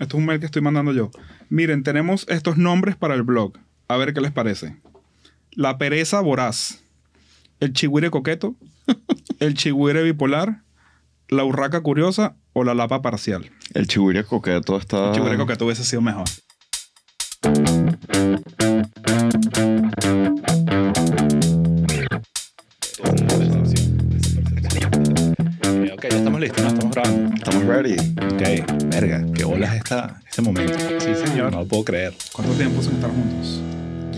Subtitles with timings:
[0.00, 1.10] Esto es un mail que estoy mandando yo.
[1.50, 3.58] Miren, tenemos estos nombres para el blog.
[3.86, 4.76] A ver qué les parece.
[5.52, 6.82] La pereza voraz.
[7.60, 8.56] El chigüire coqueto.
[9.40, 10.62] el chigüire bipolar.
[11.28, 13.50] La urraca curiosa o la lapa parcial.
[13.74, 15.08] El chigüire coqueto está...
[15.10, 16.24] El chigüire coqueto hubiese sido mejor.
[27.42, 27.94] Estamos ready.
[27.94, 30.74] Ok, verga, qué bolas esta, este momento.
[31.00, 31.50] Sí, señor.
[31.50, 32.12] No lo puedo creer.
[32.34, 33.62] ¿Cuánto tiempo sin estar juntos?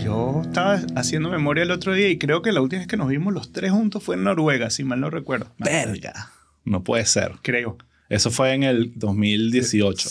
[0.03, 3.07] Yo estaba haciendo memoria el otro día y creo que la última vez que nos
[3.07, 5.47] vimos los tres juntos fue en Noruega, si mal no recuerdo.
[5.57, 6.31] Verga.
[6.65, 7.35] No puede ser.
[7.41, 7.77] Creo.
[8.09, 10.09] Eso fue en el 2018.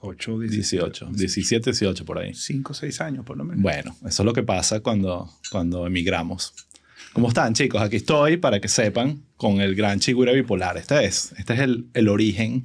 [0.00, 2.32] 8, 18, 17, 18 por ahí.
[2.32, 3.62] Cinco o seis años, por lo menos.
[3.62, 6.54] Bueno, eso es lo que pasa cuando, cuando emigramos.
[7.14, 7.80] ¿Cómo están, chicos?
[7.80, 10.76] Aquí estoy para que sepan con el gran Chigüire Bipolar.
[10.76, 12.64] Este es, este es el, el origen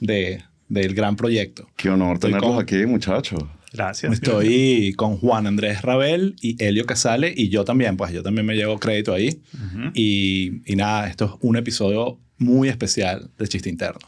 [0.00, 1.68] de, del gran proyecto.
[1.76, 3.44] Qué honor Estoy tenerlos con- aquí, muchachos.
[3.74, 4.12] Gracias.
[4.14, 8.54] Estoy con Juan Andrés Rabel y Helio Casale y yo también, pues yo también me
[8.54, 9.40] llevo crédito ahí.
[9.54, 9.90] Ujú.
[9.94, 14.00] Y, y nada, esto es un episodio muy especial de Chiste Interno.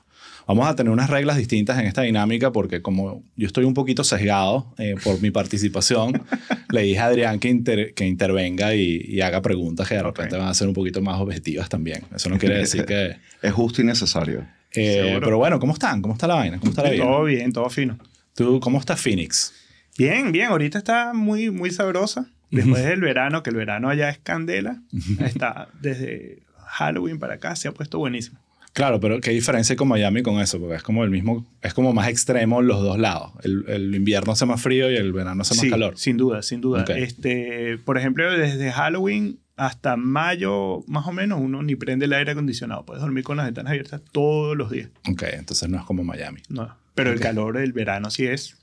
[0.47, 4.05] Vamos a tener unas reglas distintas en esta dinámica porque como yo estoy un poquito
[4.05, 6.23] sesgado eh, por mi participación,
[6.75, 10.37] le dije a Adrián que, inter- que intervenga y, y haga preguntas que de repente
[10.37, 12.03] van a ser un poquito más objetivas también.
[12.15, 13.17] Eso no quiere decir que...
[13.43, 14.47] Es justo y necesario.
[14.75, 16.03] eh, pero bueno, ¿cómo están?
[16.03, 16.59] ¿Cómo está la vaina?
[16.59, 17.05] ¿Cómo está la vida?
[17.05, 17.99] Todo bien, todo fino.
[18.35, 19.53] ¿Tú, ¿Cómo está Phoenix?
[19.97, 20.49] Bien, bien.
[20.49, 22.27] Ahorita está muy, muy sabrosa.
[22.51, 24.81] Después del verano, que el verano allá es candela,
[25.21, 28.39] está desde Halloween para acá, se ha puesto buenísimo.
[28.75, 30.59] Claro, pero ¿qué diferencia hay con Miami con eso?
[30.61, 33.31] Porque es como el mismo, es como más extremo los dos lados.
[33.45, 35.97] El, el invierno hace más frío y el verano hace más Sí, calor.
[35.97, 36.85] Sin duda, sin duda.
[36.89, 42.33] Este, por ejemplo, desde Halloween hasta mayo, más o menos, uno ni prende el aire
[42.33, 42.85] acondicionado.
[42.85, 44.91] Puedes dormir con las ventanas abiertas todos los días.
[45.09, 46.41] Ok, entonces no es como Miami.
[46.49, 46.77] No.
[46.97, 48.57] Pero el calor del verano sí es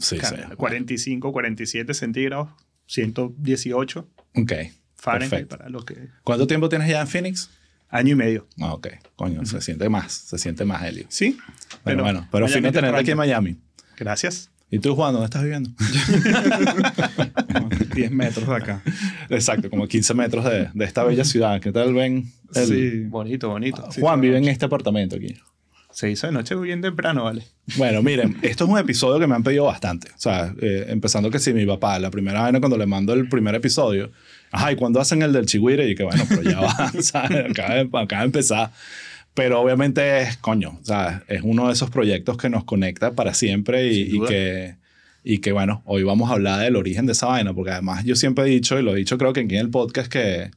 [0.00, 0.18] Sí, sí.
[0.18, 0.56] candela.
[0.56, 2.48] 45, 47 centígrados,
[2.86, 4.52] 118 Ok.
[4.94, 5.56] Fahrenheit Perfecto.
[5.58, 6.08] para los que...
[6.24, 7.50] ¿Cuánto tiempo tienes ya en Phoenix?
[7.90, 8.46] Año y medio.
[8.60, 8.88] Ah, ok.
[9.16, 10.12] Coño, se siente más.
[10.12, 11.06] Se siente más, Helio.
[11.08, 11.38] Sí.
[11.84, 13.16] Pero bueno, pero fino te tenerte aquí en.
[13.16, 13.56] Miami.
[13.96, 14.50] Gracias.
[14.70, 15.70] ¿Y tú, Juan, dónde estás viviendo?
[17.94, 18.82] 10 metros de acá.
[19.30, 21.60] Exacto, como 15 metros de, de esta bella ciudad.
[21.60, 22.30] ¿Qué tal ven?
[22.54, 23.00] el- Sí.
[23.06, 23.88] Bonito, bonito.
[23.98, 25.34] Juan vive en este apartamento aquí.
[25.90, 27.44] Se hizo de noche bien temprano, ¿vale?
[27.76, 30.08] Bueno, miren, esto es un episodio que me han pedido bastante.
[30.10, 33.28] O sea, eh, empezando que si mi papá, la primera vez cuando le mando el
[33.28, 34.12] primer episodio,
[34.50, 35.88] ajá, ¿y cuando hacen el del chigüire?
[35.88, 37.50] Y que bueno, pero ya va, ¿sabes?
[37.50, 38.70] Acaba acaba de empezar.
[39.34, 43.34] Pero obviamente es, coño, o sea, es uno de esos proyectos que nos conecta para
[43.34, 44.74] siempre y, y que,
[45.22, 48.16] y que, bueno, hoy vamos a hablar del origen de esa vaina, porque además yo
[48.16, 50.50] siempre he dicho, y lo he dicho creo que aquí en el podcast, que,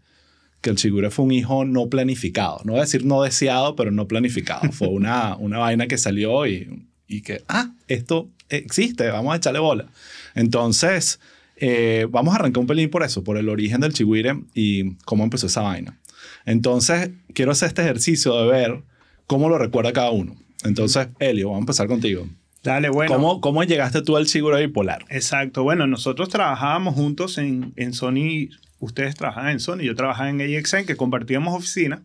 [0.61, 2.61] que el chigüire fue un hijo no planificado.
[2.63, 4.71] No voy a decir no deseado, pero no planificado.
[4.71, 9.59] Fue una, una vaina que salió y, y que, ah, esto existe, vamos a echarle
[9.59, 9.85] bola.
[10.33, 11.19] Entonces,
[11.63, 15.23] eh, vamos a arrancar un pelín por eso, por el origen del chigüire y cómo
[15.23, 15.99] empezó esa vaina.
[16.43, 18.83] Entonces, quiero hacer este ejercicio de ver
[19.27, 20.35] cómo lo recuerda cada uno.
[20.63, 22.27] Entonces, Elio, vamos a empezar contigo.
[22.63, 23.13] Dale, bueno.
[23.13, 25.05] ¿Cómo, ¿Cómo llegaste tú al chigüire bipolar?
[25.09, 25.61] Exacto.
[25.61, 28.49] Bueno, nosotros trabajábamos juntos en, en Sony.
[28.79, 32.03] Ustedes trabajaban en Sony, yo trabajaba en AXN, que compartíamos oficina.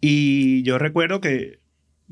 [0.00, 1.60] Y yo recuerdo que,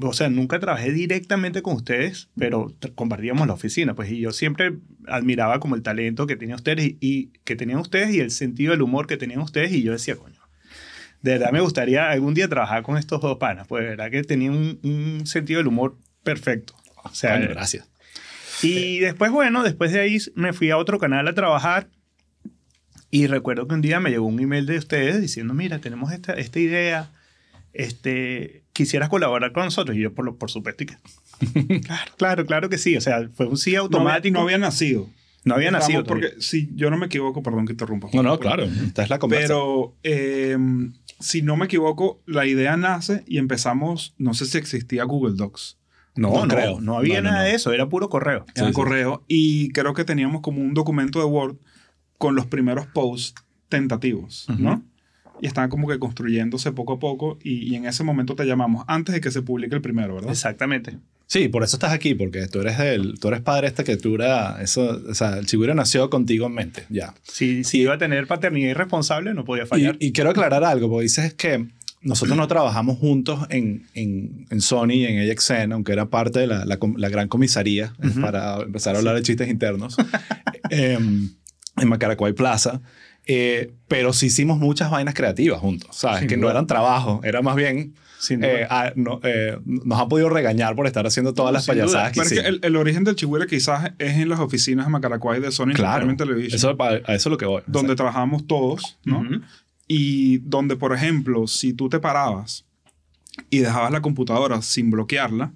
[0.01, 3.95] o sea, nunca trabajé directamente con ustedes, pero compartíamos la oficina.
[3.95, 4.75] Pues, y yo siempre
[5.07, 8.73] admiraba como el talento que tenían ustedes y, y- que tenían ustedes y el sentido
[8.73, 9.73] del humor que tenían ustedes.
[9.73, 10.41] Y yo decía, coño,
[11.23, 13.67] de verdad me gustaría algún día trabajar con estos dos panas.
[13.67, 16.75] Pues, de verdad que tenían un, un sentido del humor perfecto.
[17.05, 17.89] O sea, gracias.
[18.62, 21.89] y después, bueno, después de ahí me fui a otro canal a trabajar.
[23.11, 26.33] Y recuerdo que un día me llegó un email de ustedes diciendo, mira, tenemos esta,
[26.35, 27.12] esta idea,
[27.78, 29.97] este, quisieras colaborar con nosotros.
[29.97, 30.97] Y yo, por, lo, por supuesto, y que,
[31.81, 32.97] claro, claro, claro que sí.
[32.97, 34.32] O sea, fue un sí No había, automático.
[34.34, 35.09] no había nacido.
[35.44, 36.04] No había Estamos- nacido.
[36.04, 36.42] Porque todavía.
[36.42, 38.09] si yo no me equivoco, perdón que interrumpa.
[38.12, 38.64] No, no, claro.
[38.64, 39.47] Esta es la conversa.
[39.48, 40.56] Pero eh,
[41.20, 45.78] si no me equivoco, la idea nace y empezamos, no sé si existía Google Docs.
[46.16, 46.81] no, no no, creo.
[46.81, 47.48] no había No, no, nada no.
[47.48, 48.44] de eso, era puro correo.
[48.56, 48.72] Era Sí, sí.
[48.72, 49.25] correo.
[49.29, 51.56] Y creo que teníamos como un documento de Word
[52.19, 53.34] con los primeros posts
[53.69, 54.46] tentativos.
[54.58, 54.82] ¿no?
[55.41, 58.85] Y estaban como que construyéndose poco a poco y, y en ese momento te llamamos
[58.88, 60.31] antes de que se publique el primero, ¿verdad?
[60.31, 60.97] Exactamente.
[61.29, 64.59] Sí, por eso estás aquí, porque tú eres el, tú eres padre de esta criatura.
[64.62, 67.15] Eso, o sea, el chigüire nació contigo en mente, ya.
[67.25, 69.97] Si, si iba a tener paternidad irresponsable, no podía Y, fallar.
[69.99, 71.67] y quiero aclarar algo, porque dices que
[72.00, 76.47] nosotros no trabajamos juntos en, en, en Sony y en AXN, aunque era parte de
[76.47, 78.21] la, la, la gran comisaría, eh, Ujú.
[78.21, 79.97] para empezar a hablar de chistes internos,
[80.71, 81.31] em,
[81.77, 82.81] en Macaracuay Plaza.
[83.26, 86.20] Eh, pero sí hicimos muchas vainas creativas juntos, ¿sabes?
[86.20, 87.94] Sin que no eran trabajo, era más bien...
[88.31, 92.25] Eh, no, eh, nos han podido regañar por estar haciendo todas las payasadas que Pero
[92.25, 92.58] es que hicimos.
[92.62, 96.12] el, el origen del chihuire quizás es en las oficinas de Macaracuay de Sony Claro,
[96.17, 97.62] Television, eso, a eso es lo que voy.
[97.67, 99.23] donde trabajamos todos, ¿no?
[99.87, 102.64] Y donde, por ejemplo, si tú te parabas
[103.50, 105.52] y dejabas la computadora sin bloquearla,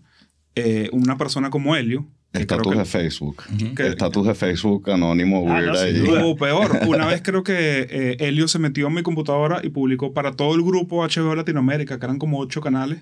[0.55, 3.43] eh, una persona como Helio, Estatus que- de Facebook.
[3.77, 6.00] que- Estatus de Facebook anónimo, Ah, no, ahí.
[6.23, 10.12] O peor, una vez creo que eh, Helio se metió en mi computadora y publicó
[10.12, 13.00] para todo el grupo HBO Latinoamérica, que eran como ocho canales,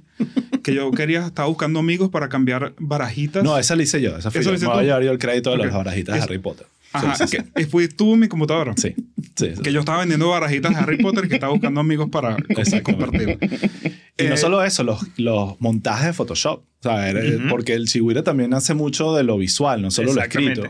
[0.63, 3.45] que yo quería, estaba buscando amigos para cambiar barajitas.
[3.45, 4.17] No, esa la hice yo.
[4.17, 4.61] Esa fui ¿Eso yo.
[4.61, 5.65] Me voy a llevar yo el crédito de Ok.
[5.67, 6.67] las barajitas de Harry Potter.
[6.91, 8.73] Ajá, que fui tú en mi computadora.
[8.79, 8.95] Sí,
[9.37, 9.51] sí.
[9.55, 9.63] sí.
[9.63, 12.35] Que yo estaba vendiendo barajitas de Harry Potter y que estaba buscando amigos para
[12.83, 13.39] compartir.
[14.17, 16.63] Y no Eh, solo eso, los, los montajes de Photoshop.
[16.95, 17.49] O sea, era- Ujú.
[17.49, 20.63] Porque el Chihuire también hace mucho de lo visual, no solo lo escrito.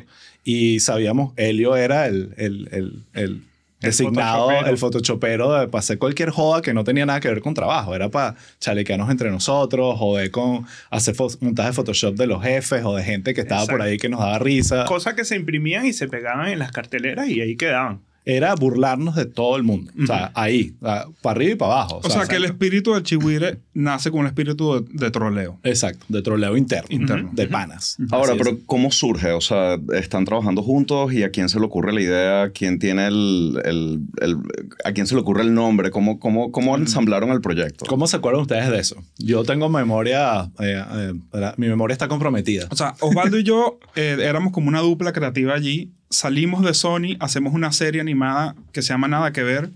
[0.45, 3.43] Y sabíamos, Helio era el, el, el, el
[3.81, 7.55] designado, el photoshopero de, para hacer cualquier joda que no tenía nada que ver con
[7.55, 7.95] trabajo.
[7.95, 12.97] Era para chalequearnos entre nosotros, joder con hacer montajes de Photoshop de los jefes o
[12.97, 13.91] de gente que estaba por Exacto.
[13.91, 14.85] ahí que nos daba risa.
[14.87, 18.01] Cosas que se imprimían y se pegaban en las carteleras y ahí quedaban.
[18.31, 19.91] Era burlarnos de todo el mundo.
[20.03, 22.01] O sea, ahí, o sea, para arriba y para abajo.
[22.05, 22.65] O sea, que el exacto.
[22.65, 25.59] espíritu del chihuire nace con un espíritu de, de troleo.
[25.63, 26.89] Exacto, de troleo interno.
[26.91, 27.31] Interno.
[27.33, 27.97] De panas.
[28.11, 28.63] Ahora, Así pero es.
[28.67, 29.33] ¿cómo surge?
[29.33, 32.51] O sea, ¿están trabajando juntos y a quién se le ocurre la idea?
[32.53, 33.59] ¿Quién tiene el...
[33.65, 34.37] el- el-
[34.85, 35.91] ¿A quién se le ocurre el nombre?
[35.91, 37.87] ¿Cómo, cómo, cómo ensamblaron el proyecto?
[37.87, 38.97] ¿Cómo se acuerdan ustedes de eso?
[39.19, 41.13] Yo tengo memoria, eh, eh,
[41.57, 42.67] mi memoria está comprometida.
[42.71, 45.93] O sea, Osvaldo y yo eh, éramos como una dupla creativa allí.
[46.11, 49.71] Salimos de Sony, hacemos una serie animada que se llama Nada que Ver,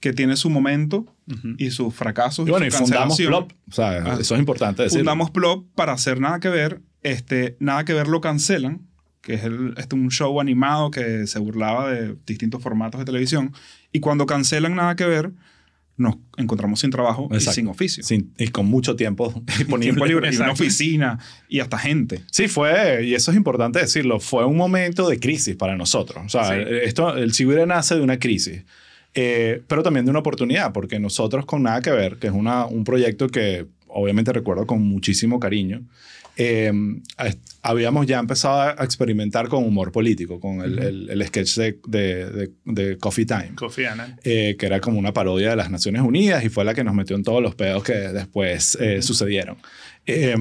[0.00, 1.06] que tiene su momento
[1.58, 2.46] y sus fracasos.
[2.46, 3.46] Y bueno, y su fundamos cancelación.
[3.48, 3.52] Plop.
[3.70, 4.16] O sea, Ah.
[4.20, 4.98] eso es importante decir.
[4.98, 6.80] Fundamos Plop para hacer Nada que Ver.
[7.02, 8.80] Este, Nada que Ver lo cancelan,
[9.22, 13.52] que es el, este, un show animado que se burlaba de distintos formatos de televisión.
[13.92, 15.32] Y cuando cancelan Nada que Ver,
[16.00, 17.54] nos encontramos sin trabajo y Exacto.
[17.54, 18.02] sin oficio.
[18.02, 19.92] Sin- y con mucho tiempo disponible.
[19.92, 21.18] Tiempo libre, y una oficina
[21.48, 22.22] y hasta gente.
[22.30, 26.24] Sí, fue, y eso es importante decirlo, fue un momento de crisis para nosotros.
[26.24, 26.62] O sea, Sí.
[26.82, 28.64] esto, el Chigüire nace de una crisis,
[29.14, 32.64] eh, pero también de una oportunidad, porque nosotros con Nada que Ver, que es una,
[32.66, 35.82] un proyecto que obviamente recuerdo con muchísimo cariño,
[36.36, 36.72] eh,
[37.62, 42.26] habíamos ya empezado a experimentar con humor político, con el, el- el sketch de, de-
[42.30, 43.52] de- de Coffee Time.
[43.54, 43.86] Coffee
[44.24, 46.94] eh, que era como una parodia de las Naciones Unidas y fue la que nos
[46.94, 49.56] metió en todos los pedos que después eh, sucedieron.
[50.06, 50.36] Eh,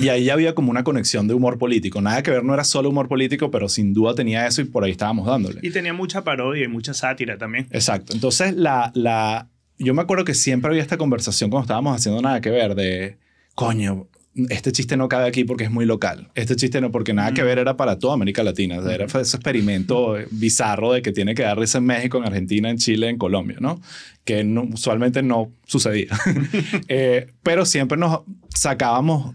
[0.00, 2.00] y ahí ya había como una conexión de humor político.
[2.02, 4.84] Nada que ver, no era solo humor político, pero sin duda tenía eso y por
[4.84, 5.60] ahí estábamos dándole.
[5.62, 7.66] Y tenía mucha parodia y mucha sátira también.
[7.70, 8.12] Exacto.
[8.12, 12.42] Entonces, la, la, yo me acuerdo que siempre había esta conversación cuando estábamos haciendo nada
[12.42, 13.16] que ver de,
[13.54, 14.06] coño,
[14.50, 16.28] este chiste no cabe aquí porque es muy local.
[16.34, 18.78] Este chiste no, porque nada que ver era para toda América Latina.
[18.78, 22.18] O sea, Era ese experimento eh, bizarro de que tiene que dar risa en México,
[22.18, 23.80] en Argentina, en Chile, en Colombia, ¿no?
[24.24, 26.08] Que no- usualmente no sucedía.
[26.88, 28.20] Eh, pero siempre nos
[28.54, 29.34] sacábamos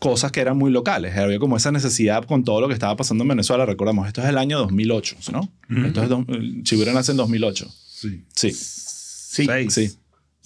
[0.00, 1.16] cosas que eran muy locales.
[1.16, 3.64] Había como esa necesidad con todo lo que estaba pasando en Venezuela.
[3.66, 5.48] Recordamos, esto es el año 2008, ¿no?
[5.86, 6.26] Esto es do-
[6.62, 7.68] Chihuahua nace en 2008.
[7.88, 8.24] Sí.
[8.34, 9.46] Sí, Sí.
[9.46, 9.74] Seis.
[9.74, 9.90] sí.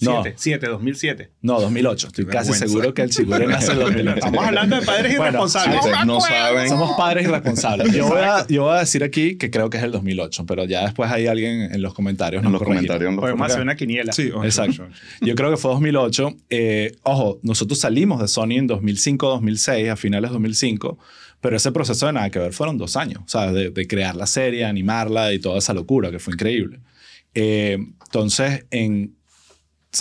[0.01, 1.29] No, Siete, siete, 2007.
[1.41, 2.07] no, 2008.
[2.07, 2.67] Estoy Qué casi vergüenza.
[2.67, 4.15] seguro que el Chihuahua nace en 2008.
[4.15, 5.79] Estamos hablando de padres Bueno, irresponsables.
[5.79, 6.69] Ustedes no saben.
[6.69, 7.91] Somos padres irresponsables.
[7.93, 10.63] Yo voy, a, yo voy a decir aquí que creo que es el 2008, pero
[10.65, 12.39] ya después hay alguien en los comentarios.
[12.39, 13.13] En nos los comentarios.
[13.15, 14.13] Podemos hacer una quiniela.
[14.13, 14.87] Sí, ocho, Exacto.
[15.19, 16.35] Yo creo que fue 2008.
[16.49, 20.97] Eh, ojo, nosotros salimos de Sony en 2005, 2006, a finales de 2005,
[21.41, 23.53] pero ese proceso de nada que ver fueron dos años, ¿sabes?
[23.53, 26.79] De, de crear la serie, animarla y toda esa locura que fue increíble.
[27.33, 29.15] Eh, entonces, en,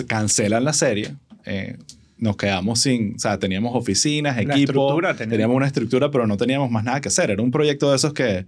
[0.06, 1.14] cancelan la serie.
[1.44, 1.76] eh,
[2.18, 5.16] nos quedamos sin, o sea, teníamos oficinas, equipo, teníamos.
[5.16, 7.30] teníamos una estructura, pero no teníamos más nada que hacer.
[7.30, 8.44] Era un proyecto de esos que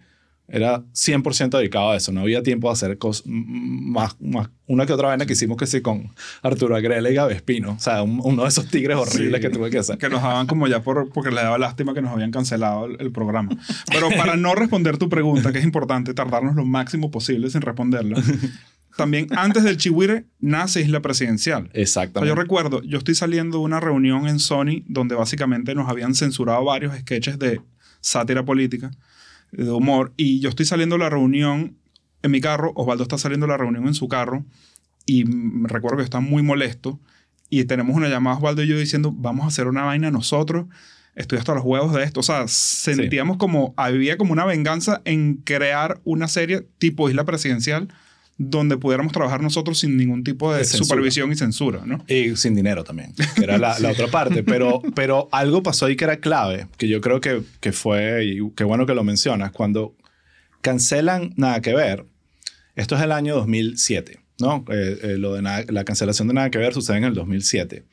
[0.48, 2.10] era 100% dedicado a eso.
[2.10, 4.48] No había tiempo de hacer cosas más, más.
[4.66, 6.10] Una que otra vaina que hicimos que sí con
[6.42, 7.74] Arturo Agrela y Gabe Espino.
[7.74, 9.46] O sea, un- uno de esos tigres horribles Sí.
[9.48, 9.98] que tuve que hacer.
[9.98, 12.96] Que nos daban como ya por, porque le daba lástima que nos habían cancelado el,
[13.00, 13.50] el programa.
[13.92, 18.20] Pero para no responder tu pregunta, que es importante tardarnos lo máximo posible sin responderla,
[19.00, 21.64] también antes del Chihuire nace Isla Presidencial.
[21.64, 22.28] O sea, Exactamente.
[22.28, 26.62] yo recuerdo, yo estoy saliendo de una reunión en Sony donde básicamente nos habían censurado
[26.64, 27.62] varios sketches de
[28.02, 28.90] sátira política,
[29.52, 31.78] de humor, y yo estoy saliendo de la reunión
[32.22, 34.44] en mi carro, Osvaldo está saliendo de la reunión en su carro,
[35.06, 37.00] y me recuerdo que está muy molesto,
[37.48, 40.66] y tenemos una llamada Osvaldo y yo diciendo, vamos a hacer una vaina nosotros,
[41.14, 45.36] estoy hasta los huevos de esto, o sea, sentíamos como, había como una venganza en
[45.36, 47.88] crear una serie tipo Isla Presidencial,
[48.42, 52.02] donde pudiéramos trabajar nosotros sin ningún tipo de, supervisión y censura, ¿no?
[52.08, 54.42] Y sin dinero también, que era la, la otra parte.
[54.42, 58.38] Pero, pero algo pasó ahí que era clave, que yo creo que, que fue, y
[58.56, 59.94] qué bueno que lo mencionas, cuando
[60.62, 62.06] cancelan Nada que Ver,
[62.76, 64.64] Esto es el año 2007, ¿no?
[64.70, 67.84] Eh, eh, lo de nada- la cancelación de Nada que Ver sucede en el 2007.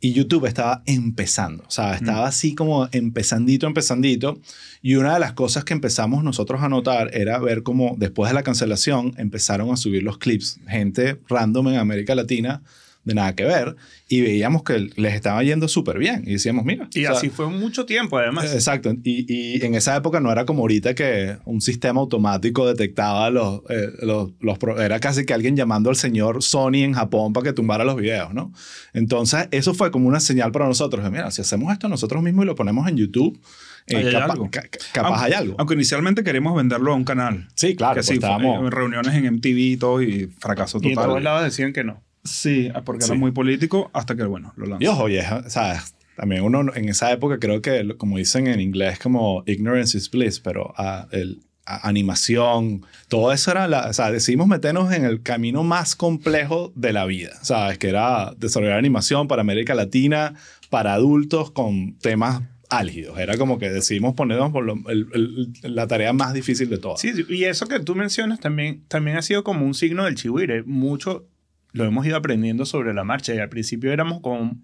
[0.00, 4.40] Y YouTube estaba empezando, o sea, estaba así como empezandito, empezandito.
[4.80, 8.34] Y una de las cosas que empezamos nosotros a notar era ver cómo después de
[8.34, 12.62] la cancelación empezaron a subir los clips, gente random en América Latina
[13.04, 13.74] de nada que ver,
[14.06, 16.24] y veíamos que les estaba yendo súper bien.
[16.26, 16.88] Y decíamos, mira.
[16.92, 18.52] Y o sea, así fue mucho tiempo, además.
[18.52, 18.92] Exacto.
[19.02, 19.24] Y,
[19.56, 23.88] y en esa época no era como ahorita que un sistema automático detectaba los, eh,
[24.02, 27.84] los, los Era casi que alguien llamando al señor Sony en Japón para que tumbara
[27.84, 28.52] los videos, ¿no?
[28.92, 31.02] Entonces, eso fue como una señal para nosotros.
[31.02, 33.40] de, Mira, si hacemos esto nosotros mismos y lo ponemos en YouTube,
[33.86, 34.50] eh, hay capa- algo.
[34.50, 35.54] ca- ca- capaz Aunque- hay algo.
[35.58, 37.48] Aunque inicialmente queríamos venderlo a un canal.
[37.54, 37.94] sí, claro.
[37.94, 38.60] que pues sí, estábamos...
[38.64, 41.24] en reuniones en MTV y todo y fracaso y en todos total.
[41.24, 42.02] lados decían que no.
[42.28, 43.10] Sí, porque Sí.
[43.12, 44.84] era muy político hasta que, bueno, lo lanzó.
[44.84, 45.94] Y ojo, y es, ¿sabes?
[46.16, 50.40] También uno en esa época creo que, como dicen en inglés, como ignorance is bliss,
[50.40, 51.40] pero ah, el,
[51.98, 56.92] animación, todo eso era, la, o sea, decidimos meternos en el camino más complejo de
[56.92, 57.76] la vida, ¿sabes?
[57.78, 60.34] Que era desarrollar animación para América Latina,
[60.70, 63.18] para adultos con temas álgidos.
[63.18, 67.00] Era como que decidimos ponernos por lo- el- el- la tarea más difícil de todas.
[67.00, 70.14] Sí, sí, y eso que tú mencionas también, también ha sido como un signo del
[70.14, 70.62] chihuire.
[70.64, 71.26] Mucho
[71.72, 74.56] lo hemos ido aprendiendo sobre la marcha y al principio éramos como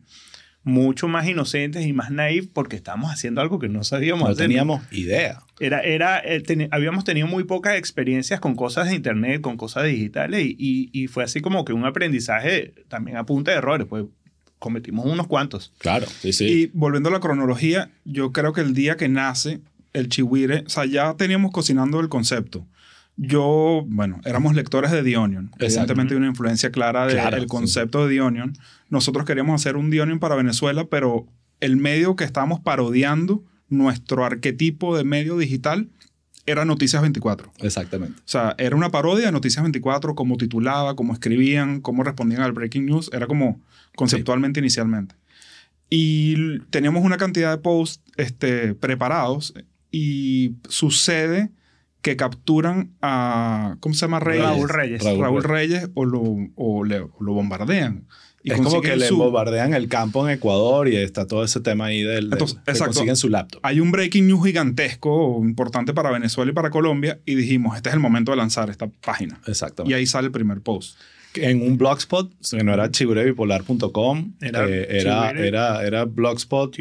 [0.62, 4.46] mucho más inocentes y más naive porque estábamos haciendo algo que no sabíamos no hacer.
[4.46, 5.40] teníamos idea.
[5.60, 9.84] Era, era, eh, teni- habíamos tenido muy pocas experiencias con cosas de internet, con cosas
[9.84, 13.86] digitales y, y, y fue así como que un aprendizaje también a punta de errores,
[13.86, 14.04] pues
[14.58, 15.74] cometimos unos cuantos.
[15.78, 16.44] Claro, sí, sí.
[16.46, 19.60] Y volviendo a la cronología, yo creo que el día que nace
[19.92, 22.66] el chihuire, o sea, ya teníamos cocinando el concepto.
[23.16, 25.50] Yo, bueno, éramos lectores de The Onion.
[25.58, 27.46] Evidentemente hay una influencia clara del Claro, sí.
[27.46, 28.54] concepto de The Onion.
[28.88, 31.26] Nosotros queríamos hacer un The Onion para Venezuela, pero
[31.60, 35.88] el medio que estábamos parodiando, nuestro arquetipo de medio digital,
[36.46, 37.52] era Noticias 24.
[37.60, 38.18] Exactamente.
[38.18, 42.52] O sea, era una parodia de Noticias 24, cómo titulaba, cómo escribían, cómo respondían al
[42.52, 43.10] breaking news.
[43.12, 43.60] Era como
[43.96, 45.14] conceptualmente inicialmente.
[45.88, 49.54] Y teníamos una cantidad de posts este, preparados
[49.90, 51.50] y sucede
[52.04, 54.20] que capturan a, ¿cómo se llama?
[54.20, 54.44] Reyes.
[54.44, 55.02] Raúl Reyes.
[55.02, 56.22] Raúl Raúl Reyes o lo,
[56.54, 58.06] o le- o lo bombardean.
[58.42, 61.60] Y es como que le su- bombardean el campo en Ecuador y está todo ese
[61.60, 62.92] tema ahí del, Entonces, que exacto.
[62.92, 63.60] consiguen su laptop.
[63.64, 67.94] Hay un breaking news gigantesco, importante para Venezuela y para Colombia, y dijimos, este es
[67.94, 69.40] el momento de lanzar esta página.
[69.46, 69.94] Y Exactamente.
[69.94, 70.98] ahí sale el primer post.
[71.36, 76.76] En un blogspot, que no era chigurebipolar.com, Era eh, era, era, era blogspot.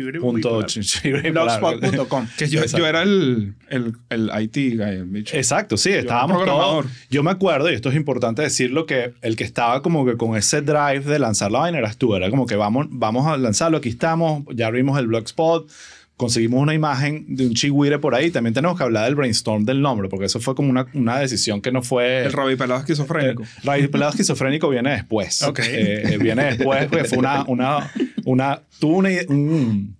[1.31, 2.27] Blogspot.com.
[2.37, 2.77] Que yo, Exacto.
[2.77, 5.35] yo era el, el, el IT guy, el bicho.
[5.35, 6.85] Exacto, sí, estábamos todos.
[7.09, 10.37] Yo me acuerdo, y esto es importante decirlo, que el que estaba como que con
[10.37, 12.15] ese drive de lanzar la vaina eras tú.
[12.15, 15.69] Era como que vamos, vamos a lanzarlo, aquí estamos, ya abrimos el blogspot,
[16.17, 18.31] conseguimos una imagen de un chigüire por ahí.
[18.31, 21.61] También tenemos que hablar del brainstorm del nombre, porque eso fue como una, una decisión
[21.61, 22.25] que no fue.
[22.25, 23.43] El Robbie Pelado esquizofrénico.
[23.75, 25.41] El pelado esquizofrénico viene después.
[25.43, 25.59] Ok.
[25.59, 27.91] Eh, eh, viene después porque fue una, una,
[28.25, 29.95] una, tuvo una, un-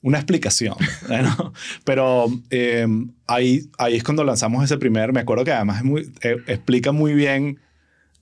[0.00, 0.74] una explicación.
[1.08, 1.52] ¿no?
[1.84, 2.86] Pero eh,
[3.26, 6.92] ahí, ahí es cuando lanzamos ese primer, me acuerdo que además es muy, eh, explica
[6.92, 7.58] muy bien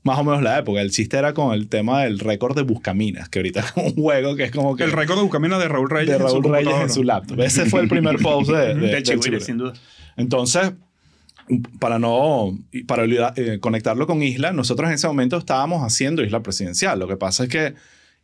[0.06, 0.80] más o menos la época.
[0.80, 3.94] El chiste era con el tema del récord de Buscaminas, que ahorita es como un
[3.94, 4.84] juego que es como que...
[4.84, 6.08] El récord de Bucamina de Raúl Reyes.
[6.08, 7.40] de en su Raúl Reyes en su laptop.
[7.40, 9.40] Ese fue el primer post de, de, chihuire, Chigüire.
[9.40, 9.74] sin duda.
[10.16, 10.72] Entonces,
[11.78, 13.04] para no para
[13.36, 16.98] eh, conectarlo con Isla, nosotros en ese momento estábamos haciendo Isla Presidencial.
[16.98, 17.74] Lo que pasa es que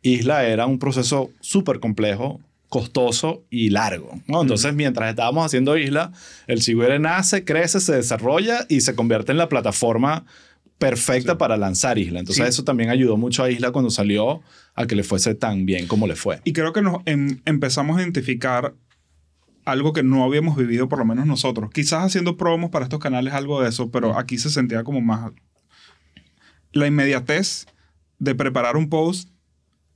[0.01, 4.19] Isla era un proceso súper complejo, costoso y largo.
[4.27, 4.41] ¿no?
[4.41, 6.11] Entonces, mientras estábamos haciendo Isla,
[6.47, 10.25] el Chigüire nace, crece, se desarrolla y se convierte en la plataforma
[10.89, 12.19] perfecta para lanzar Isla.
[12.19, 12.49] Entonces, Sí.
[12.49, 14.41] eso también ayudó mucho a Isla cuando salió
[14.75, 16.41] a que le fuese tan bien como le fue.
[16.43, 18.73] Y creo que nos em- empezamos a identificar
[19.65, 21.69] algo que no habíamos vivido, por lo menos nosotros.
[21.73, 25.31] Quizás haciendo promos para estos canales, algo de eso, pero aquí se sentía como más
[26.73, 27.65] la inmediatez
[28.19, 29.29] de preparar un post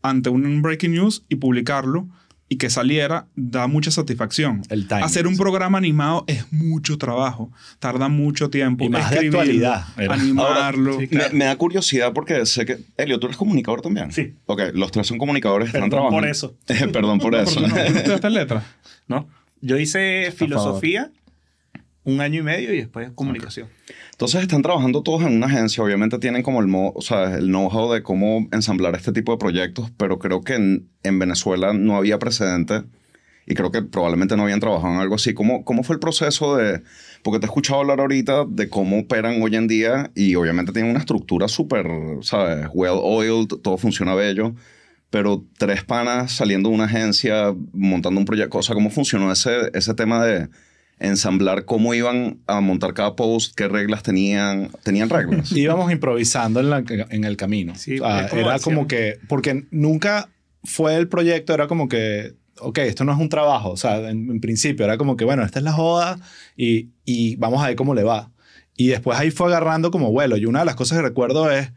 [0.02, 2.08] ante un breaking news y publicarlo
[2.50, 4.62] y que saliera da mucha satisfacción.
[4.70, 5.40] El timing, Hacer un sí.
[5.42, 8.86] programa animado es mucho trabajo, tarda mucho tiempo.
[8.86, 10.14] Y más de escribirlo, actualidad, era.
[10.14, 11.00] Animarlo.
[11.00, 12.80] Sí, Me, me da curiosidad porque sé que...
[12.98, 14.12] Elio, ¿tú eres comunicador también?
[14.14, 14.34] Sí.
[14.46, 16.18] Ok, los tres son comunicadores, están Perdón trabajando.
[16.22, 16.56] por eso.
[16.94, 17.60] Perdón por No, eso.
[17.60, 18.64] no, ¿tú no estudiaste letras?
[19.08, 19.28] ¿no?
[19.60, 21.12] Yo hice filosofía
[22.04, 23.68] un año y medio y después comunicación.
[24.18, 27.94] Entonces están trabajando todos en una agencia, obviamente tienen como el, o sea, el know-how
[27.94, 32.18] de cómo ensamblar este tipo de proyectos, pero creo que en, en Venezuela no había
[32.18, 32.82] precedente
[33.46, 35.36] y creo que probablemente no habían trabajado en algo así.
[35.36, 36.82] ¿Cómo, ¿Cómo fue el proceso de...?
[37.22, 40.90] Porque te he escuchado hablar ahorita de cómo operan hoy en día y obviamente tienen
[40.90, 41.86] una estructura súper,
[42.22, 42.68] ¿sabes?
[42.74, 44.56] Well-oiled, todo funciona bello,
[45.12, 49.70] pero tres panas saliendo de una agencia, montando un proyecto, o sea, ¿cómo funcionó ese,
[49.76, 50.50] ese tema de
[51.00, 54.72] ensamblar cómo iban a montar cada post, qué reglas tenían.
[54.84, 55.52] ¿Tenían reglas?
[55.56, 57.76] Íbamos improvisando en, la- en el camino.
[57.76, 60.30] Sí, O sea, es como era como que, porque nunca
[60.64, 63.70] fue el proyecto, era como que, ok, esto no es un trabajo.
[63.70, 66.20] O sea, en, en principio era como que, bueno, esta es la joda
[66.56, 68.32] y, y vamos a ver cómo le va.
[68.76, 70.38] Y después ahí fue agarrando como vuelo.
[70.38, 71.72] Y una de las cosas que recuerdo es,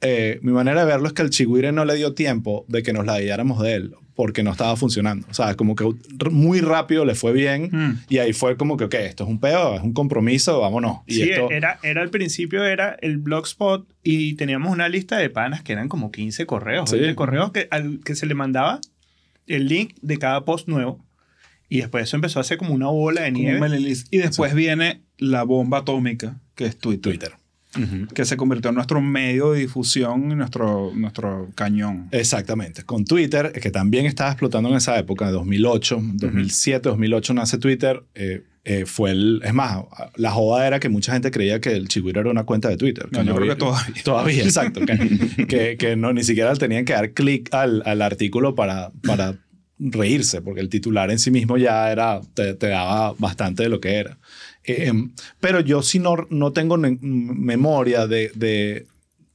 [0.00, 2.92] eh, mi manera de verlo es que el Chigüire no le dio tiempo de que
[2.92, 5.26] nos la guiáramos de él porque no estaba funcionando.
[5.30, 5.84] O sea, como que
[6.30, 7.98] muy rápido le fue bien Mm.
[8.08, 11.00] y ahí fue como que, ok, esto es un peo, es un compromiso, vámonos.
[11.06, 15.28] Y Sí, esto, era, era al principio era el blogspot y teníamos una lista de
[15.28, 16.96] panas que eran como 15 correos, Sí.
[16.96, 18.80] 20 correos que, al que se le mandaba
[19.46, 21.04] el link de cada post nuevo
[21.68, 23.58] y después eso empezó a ser como una bola de nieve.
[24.10, 27.12] Y después viene la bomba atómica, que es Twitter.
[27.12, 27.32] Twitter.
[28.14, 32.08] Que se convirtió en nuestro medio de difusión y nuestro, nuestro cañón.
[32.10, 32.84] Exactamente.
[32.84, 38.02] Con Twitter, que también estaba explotando en esa época, de 2008, 2007, 2008 nace Twitter.
[38.14, 39.40] eh, eh, fue el...
[39.44, 39.78] Es más,
[40.16, 43.06] la joda era que mucha gente creía que el Chigüiro era una cuenta de Twitter.
[43.12, 44.02] No, yo creo que todavía.
[44.02, 44.80] Todavía, exacto.
[44.80, 49.36] Que, que, que no, ni siquiera tenían que dar clic al, al artículo para, para
[49.78, 53.80] reírse, porque el titular en sí mismo ya era, te, te daba bastante de lo
[53.80, 54.18] que era.
[54.66, 54.92] Eh,
[55.40, 58.86] pero yo sí no, no tengo memoria de, de,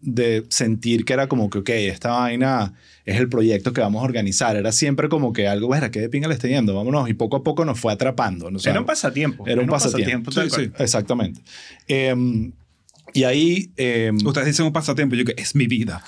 [0.02, 2.74] de sentir que era como que, ok, esta vaina
[3.06, 4.56] es el proyecto que vamos a organizar.
[4.56, 6.76] Era siempre como que algo, bueno, ¿qué de pinga le está yendo?
[6.76, 7.10] Vámonos.
[7.10, 8.52] Y poco a poco nos fue atrapando.
[8.52, 8.58] ¿no?
[8.58, 9.48] O sea, era un pasatiempo.
[9.48, 10.32] era un pasatiempo.
[10.32, 10.72] Sí, sí.
[10.78, 11.42] Exactamente.
[11.88, 12.52] Em,
[13.14, 13.72] y ahí...
[13.78, 16.04] em, Ustedes dicen un pasatiempo, yo que es mi vida.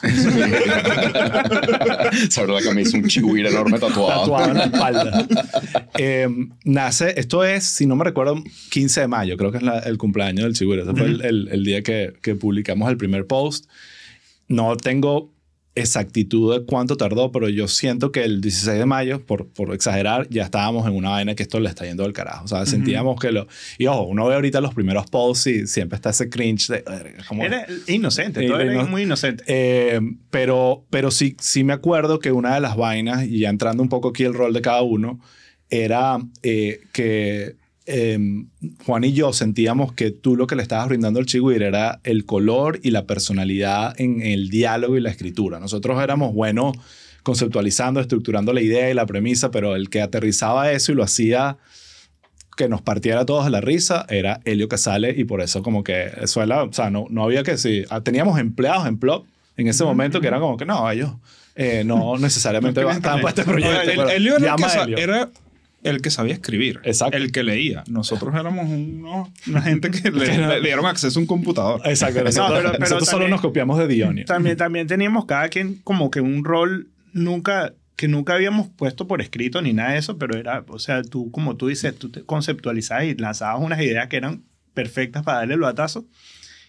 [2.28, 4.22] Esa verdad que me hizo un chihuire enorme tatuado.
[4.22, 5.28] tatuado en la espalda.
[5.98, 6.28] Eh,
[6.64, 9.98] nace, esto es, si no me recuerdo, 15 de mayo, creo que es la- el
[9.98, 10.84] cumpleaños del Chigüiro.
[10.84, 13.66] Ese fue el, el- el día que, que publicamos el primer post.
[14.48, 15.34] No tengo
[15.76, 20.28] exactitud de cuánto tardó, pero yo siento que el 16 de mayo, por, por exagerar,
[20.30, 22.46] ya estábamos en una vaina que esto le está yendo del carajo.
[22.46, 23.48] O sea, sentíamos que lo...
[23.78, 26.84] Y ojo, uno ve ahorita los primeros posts y siempre está ese cringe de...
[26.88, 29.44] "Verga, ¿cómo- Era inocente, todo era ino- muy inocente.
[29.48, 30.00] eh,
[30.30, 33.90] pero, pero sí, sí me acuerdo que una de las vainas, y ya entrando un
[33.90, 35.20] poco aquí el rol de cada uno,
[35.70, 38.18] era eh, que eh,
[38.86, 42.26] Juan y yo sentíamos que tú lo que le estabas brindando al Chigüire era el
[42.26, 45.60] color y la personalidad en el diálogo y la escritura.
[45.60, 46.76] Nosotros éramos buenos
[47.24, 51.58] conceptualizando, estructurando la idea y la premisa, pero el que aterrizaba eso y lo hacía
[52.58, 56.12] que nos partiera a todos la risa era Helio Casale y por eso como que
[56.22, 59.26] eso era, o sea, no, no había que sí, ah, teníamos empleados en Plop
[59.58, 61.12] en ese momento que eran como que no, ellos
[61.56, 63.82] eh, no necesariamente No para este proyecto.
[63.82, 64.98] el- el Helio.
[64.98, 65.30] era
[65.84, 66.80] el que sabía escribir.
[66.84, 67.18] Exacto.
[67.18, 67.84] El que leía.
[67.88, 71.82] Nosotros éramos unos- una gente que le, no- le dieron acceso a un computador.
[71.86, 74.26] Exacto, nosotros, pero- pero nosotros solo también- nos copiamos de Dionio.
[74.26, 79.22] También, también teníamos cada quien como que un rol nunca que nunca habíamos puesto por
[79.22, 82.24] escrito ni nada de eso, pero era, o sea, tú como tú dices, tú te
[82.24, 84.44] conceptualizabas y lanzabas unas ideas que eran
[84.74, 86.08] perfectas para darle el batazo.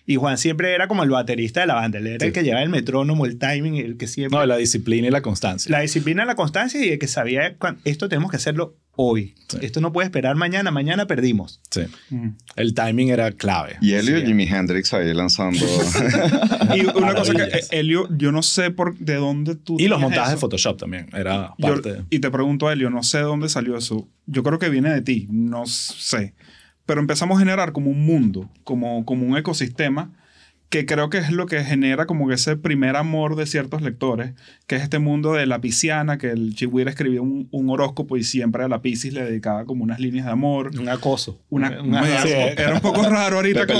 [0.06, 2.26] Y Juan siempre era como el baterista de la banda, él era Sí.
[2.26, 4.38] el que llevaba el metrónomo, el timing, el que siempre...
[4.38, 5.72] No, la disciplina y la constancia.
[5.72, 9.34] la disciplina, la constancia y el que sabía, esto tenemos que hacerlo hoy.
[9.48, 9.58] Sí.
[9.62, 11.60] Esto no puede esperar mañana, mañana perdimos.
[11.70, 11.82] Sí.
[12.10, 12.30] Mm.
[12.56, 13.76] El timing era clave.
[13.80, 14.26] Y Elio y Sí.
[14.26, 15.58] Jimi Hendrix ahí lanzando.
[16.74, 19.76] Y una cosa que eh, Elio, yo no sé por de dónde tú.
[19.78, 20.40] Y los montajes de eso.
[20.40, 21.08] Photoshop también.
[21.12, 22.02] Era Yo- parte.
[22.10, 24.08] y te pregunto, Elio, no sé de dónde salió eso.
[24.26, 26.34] Yo creo que viene de ti, no sé.
[26.86, 30.12] Pero empezamos a generar como un mundo, como, como un ecosistema,
[30.70, 34.32] que creo que es lo que genera como que ese primer amor de ciertos lectores,
[34.66, 38.24] que es este mundo de la pisciana, que el Chihuahua escribió un, un horóscopo y
[38.24, 40.70] siempre a la Piscis le dedicaba como unas líneas de amor.
[40.76, 41.38] Un acoso.
[41.48, 42.32] Una, Una- medio- sí.
[42.56, 43.66] Era un poco raro ahorita.
[43.68, 43.76] Con-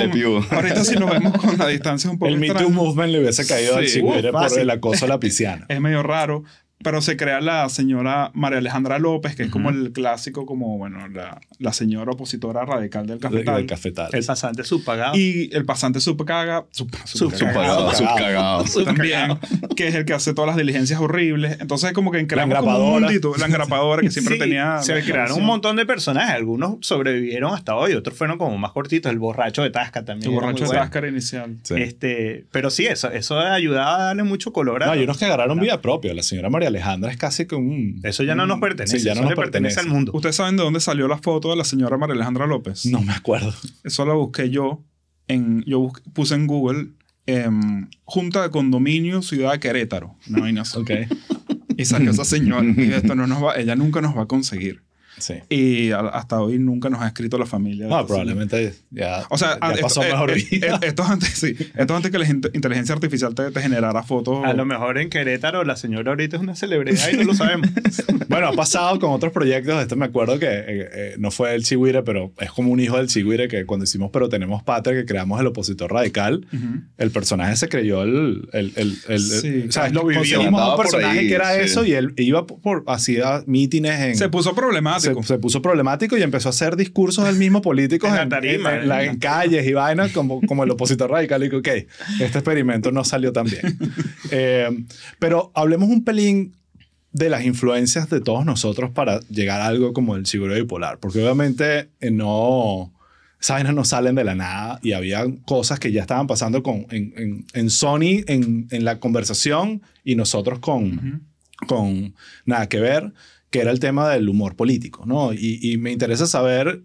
[0.50, 2.70] ahorita si nos vemos con la distancia es un poco El Me Too.
[2.70, 3.94] Movement le hubiese caído al Sí.
[4.00, 5.66] Chigüire Uh, por el acoso a la pisciana.
[5.68, 6.44] es medio raro,
[6.82, 11.08] pero se crea la señora María Alejandra López, que es como el clásico, como, bueno,
[11.08, 13.56] la, la señora opositora radical del de- cafetal.
[13.56, 14.10] del cafetal.
[14.12, 15.16] El pasante subpagado.
[15.16, 18.64] Y el pasante subcaga, sub, Subpagado, subcagado.
[18.84, 19.38] también,
[19.76, 21.58] que es el que hace todas las diligencias horribles.
[21.60, 24.82] Entonces, como que creamos como un mundito, la engrapadora que siempre Sí, tenía.
[24.82, 26.34] Se crearon un montón de personajes.
[26.34, 29.10] Algunos sobrevivieron hasta hoy, otros fueron como más cortitos.
[29.10, 30.30] El borracho de Tasca también.
[30.30, 30.82] El borracho de bueno.
[30.82, 31.56] Táscara inicial.
[31.62, 31.74] Sí.
[31.78, 35.24] Este, pero sí, eso, eso ayudaba a darle mucho color a No, hay unos que
[35.24, 36.12] agarraron vida propia.
[36.14, 38.00] La señora María Alejandra es casi que un...
[38.02, 38.98] Eso ya no nos pertenece.
[38.98, 39.80] Sí, ya no eso nos le pertenece, pertenece.
[39.80, 40.12] al mundo.
[40.14, 42.86] ¿Ustedes saben de dónde salió la foto de la señora María Alejandra López?
[42.86, 43.52] No me acuerdo.
[43.82, 44.84] Eso la busqué yo.
[45.26, 46.88] En, yo busqué- puse en Google
[47.26, 50.16] em, Junta de Condominio Ciudad de Querétaro.
[50.28, 50.78] Una vaina así.
[50.78, 50.90] Ok.
[51.76, 52.64] Y salió esa señora.
[52.76, 54.83] Y esto no nos va, ella nunca nos va a conseguir.
[55.18, 55.34] Sí.
[55.48, 57.86] Y a- hasta hoy nunca nos ha escrito la familia.
[57.86, 60.76] esta probablemente ya, O sea, ya esto, pasó eh, mejor eh, vida.
[60.82, 61.54] eh, esto es antes, sí.
[61.58, 64.44] Esto es antes que la int- inteligencia artificial te, te generara fotos.
[64.44, 67.68] A lo mejor en Querétaro la señora ahorita es una celebridad y no lo sabemos.
[68.26, 69.80] Bueno, ha pasado con otros proyectos.
[69.80, 72.96] Esto me acuerdo que eh, eh, no fue el Chihuire, pero es como un hijo
[72.96, 76.80] del Chihuire que cuando hicimos Pero Tenemos Patria, que creamos el opositor radical, Ujú.
[76.98, 78.48] el personaje se creyó el...
[78.52, 81.60] el, el, el- Sí, o sea, lo Andaba un personaje ahí, que era sí.
[81.60, 84.16] eso y él iba por, por- hacía mítines en...
[84.16, 85.03] Se puso problemático.
[85.22, 88.74] Se puso problemático y empezó a hacer discursos del mismo político En en, la tarima,
[88.74, 91.42] en- en la- en- en calles y vainas como, como el opositor radical.
[91.42, 91.68] Y digo, ok,
[92.20, 93.78] este experimento no salió tan bien.
[94.30, 94.68] Eh,
[95.18, 96.56] pero hablemos un pelín
[97.12, 100.98] de las influencias de todos nosotros para llegar a algo como el seguro bipolar.
[100.98, 102.90] Porque obviamente eh, no...
[103.40, 106.86] Esas vainas no salen de la nada y había cosas que ya estaban pasando con,
[106.90, 111.26] en, en, en Sony en, en la conversación y nosotros con,
[111.68, 112.14] con
[112.46, 113.12] nada que ver,
[113.54, 115.32] que era el tema del humor político, ¿no?
[115.32, 116.82] Y, y me interesa saber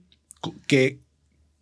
[0.67, 0.99] qué,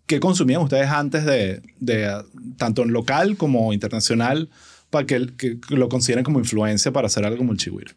[0.05, 2.13] qué consumían ustedes antes de, de,
[2.57, 4.49] tanto en local como internacional,
[4.89, 7.93] para que, que lo consideren como influencia para hacer algo como el Chihuire.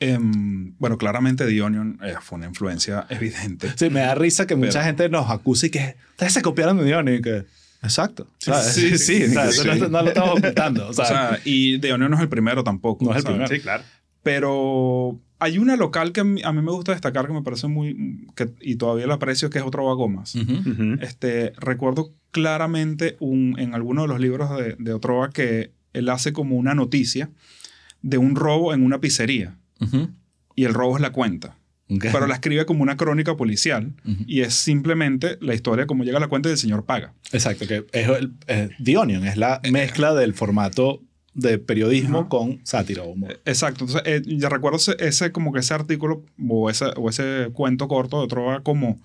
[0.00, 3.72] Em, bueno, claramente The Onion eh, fue una influencia evidente.
[3.76, 6.78] Sí, me da risa que mucha Pero- gente nos acuse y que ustedes se copiaron
[6.78, 7.44] de Dion y que...
[7.80, 8.26] Exacto.
[8.38, 8.66] ¿sabes?
[8.74, 9.36] sí, Sí, sí, sí.
[9.38, 10.88] eso No, no lo estamos ocultando.
[10.88, 13.04] O sea, y The Onion no es el primero tampoco.
[13.04, 13.36] No es el ¿sabes?
[13.36, 13.54] primero.
[13.54, 13.84] Sí, claro.
[14.24, 17.68] Pero hay una local que a mí, a mí me gusta destacar que me parece
[17.68, 18.26] muy...
[18.34, 20.34] Que, y todavía la aprecio, que es Otro Gomas.
[20.34, 20.96] ujú.
[21.00, 26.32] Este, recuerdo claramente un, en alguno de los libros de, de Otroa que él hace
[26.32, 27.30] como una noticia
[28.02, 29.56] de un robo en una pizzería.
[29.80, 30.08] Ujú.
[30.54, 31.56] Y el robo es la cuenta.
[31.90, 32.06] Ok.
[32.12, 33.94] Pero la escribe como una crónica policial.
[34.04, 34.24] Ujú.
[34.26, 37.14] Y es simplemente la historia como llega a la cuenta y el señor paga.
[37.32, 41.02] Exacto, que es el, eh, The Onion, es la mezcla del formato
[41.38, 42.28] de periodismo Ajá.
[42.28, 43.40] con sátira o humor.
[43.44, 43.84] Exacto.
[43.84, 47.86] Entonces, eh, yo recuerdo ese, ese- como que ese artículo o ese, o ese cuento
[47.88, 49.00] corto de Trova como,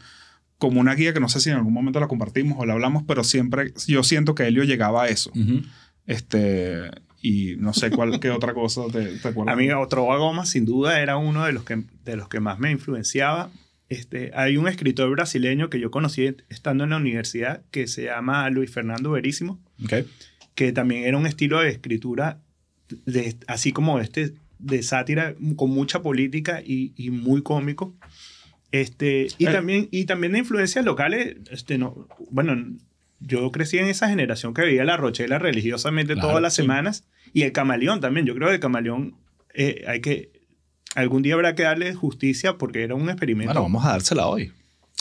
[0.58, 3.04] como una guía que no sé si en algún momento la compartimos o la hablamos,
[3.08, 5.30] pero siempre yo siento que Helio llegaba a eso.
[5.36, 5.62] Ujú.
[6.08, 6.90] Este,
[7.22, 9.54] y no sé cuál, qué otra cosa te, te acuerdas.
[9.54, 12.60] A mí otro Goma sin duda era uno de los que, de los que más
[12.60, 13.50] me influenciaba.
[13.90, 18.50] Este, hay un escritor brasileño que yo conocí estando en la universidad que se llama
[18.50, 19.94] Luis Fernando Verísimo, Ok.
[20.56, 22.40] Que también era un estilo de escritura
[23.06, 27.96] de, así como este de sátira con mucha política y, y muy cómico.
[28.72, 29.52] Este, y, Eh.
[29.52, 31.38] también, y también de influencias locales.
[31.52, 32.56] Este, no, bueno,
[33.20, 36.62] yo crecí en esa generación que veía La Rochela religiosamente Claro, todas las sí.
[36.64, 37.06] semanas.
[37.34, 38.26] Y el Camaleón también.
[38.26, 39.16] Yo creo que el Camaleón
[39.54, 40.32] eh, hay que...
[40.96, 43.54] Algún día habrá que darle justicia porque era un experimento.
[43.54, 44.52] Bueno, vamos a dársela hoy.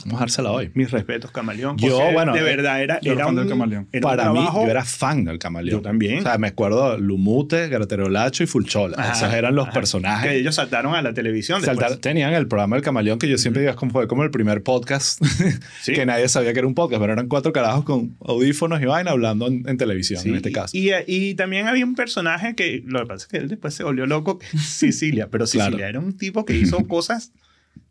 [0.04, 0.68] Vamos a dársela hoy.
[0.74, 1.76] Mis respetos, Camaleón.
[1.76, 3.86] Yo, bueno, de eh, verdad era, era un, del Camaleón.
[3.92, 5.78] era un Para mí, trabajo- yo era fan del camaleón.
[5.78, 6.18] Yo también.
[6.18, 8.96] O sea, me acuerdo Lumute, Graterolacho y Fulchola.
[8.98, 9.74] Ajá, Esos eran los ajá.
[9.74, 10.28] personajes.
[10.28, 11.78] Que ellos saltaron a la televisión después.
[11.78, 14.64] Saltar- tenían el programa El Camaleón que yo siempre digo como, fue como el primer
[14.64, 15.22] podcast
[15.82, 15.92] Sí.
[15.92, 19.12] que nadie sabía que era un podcast, pero eran cuatro carajos con audífonos y vaina
[19.12, 20.76] hablando en, en televisión Sí, en este caso.
[20.76, 23.84] Y, y también había un personaje que, lo que pasa es que él después se
[23.84, 25.86] volvió loco, Sicilia, pero Sicilia Claro.
[25.88, 27.30] era un tipo que hizo cosas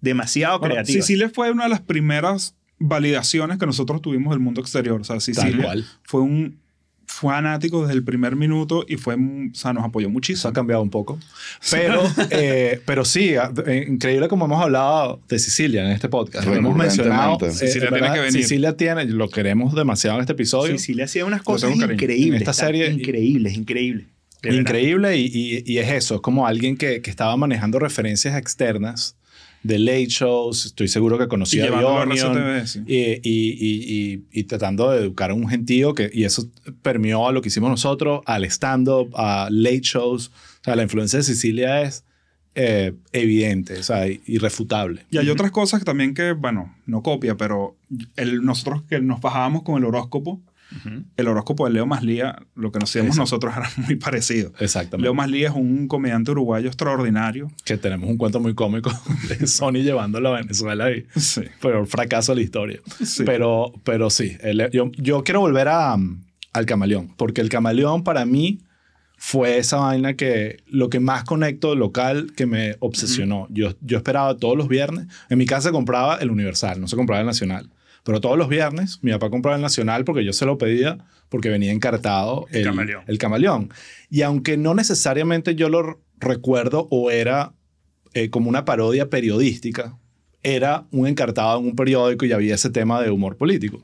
[0.01, 1.05] demasiado Bueno, creativas.
[1.05, 4.99] Sicilia fue una de las primeras validaciones que nosotros tuvimos del mundo exterior.
[4.99, 6.59] O sea, Sicilia fue un
[7.05, 10.53] fanático desde el primer minuto y fue, o sea, nos apoyó Eso ha muchísimo.
[10.53, 11.19] cambiado un poco.
[11.69, 13.33] Pero, eh, pero sí,
[13.67, 16.47] eh, increíble como hemos hablado de Sicilia en este podcast.
[16.47, 17.37] Lo hemos mencionado.
[17.45, 18.41] Eh, Sicilia en tiene verdad, que venir.
[18.41, 20.77] Sicilia tiene, lo queremos demasiado en este episodio.
[20.77, 22.27] Sicilia hacía unas cosas increíbles.
[22.27, 24.05] En esta serie- Increíbles, increíbles.
[24.41, 24.57] Verdad.
[24.59, 29.15] Increíble y, y- y es eso, es como alguien que, que estaba manejando referencias externas
[29.63, 32.79] de late shows, estoy seguro que conocía a Onion, RCTV, sí.
[32.87, 36.49] y, y- y- y- y tratando de educar a un gentío que, y eso
[36.81, 40.29] permeó a lo que hicimos nosotros, al stand-up, a late shows.
[40.61, 42.03] O sea, la influencia de Sicilia es
[42.55, 45.05] eh, evidente, o sea, irrefutable.
[45.11, 47.77] Y hay otras cosas que también que, bueno, no copia, pero
[48.17, 50.41] el, nosotros que nos bajábamos con el horóscopo,
[51.17, 54.51] El horóscopo de Leo Maslía, lo que nos hacíamos nosotros era muy parecido.
[54.59, 55.03] Exactamente.
[55.03, 57.51] Leo Maslía es un comediante uruguayo extraordinario.
[57.65, 58.91] que tenemos un cuento muy cómico
[59.29, 61.41] de Sony llevándolo a Venezuela y Sí.
[61.61, 62.79] pero fracaso de la historia.
[63.03, 63.23] Sí.
[63.25, 66.21] Pero, pero sí, el- yo, yo quiero volver a, um,
[66.53, 68.59] al camaleón, porque el camaleón para mí
[69.23, 73.47] fue esa vaina que lo que más conecto local que me obsesionó.
[73.51, 76.95] yo, yo esperaba todos los viernes, en mi casa se compraba el Universal, no se
[76.95, 77.69] compraba el Nacional.
[78.03, 80.97] Pero todos los viernes mi papá compraba el Nacional porque yo se lo pedía
[81.29, 83.03] porque venía encartado El camaleón.
[83.07, 83.69] el camaleón.
[84.09, 87.53] Y aunque no necesariamente yo lo recuerdo o era
[88.13, 89.97] eh, como una parodia periodística,
[90.43, 93.81] era un encartado en un periódico y había ese tema de humor político.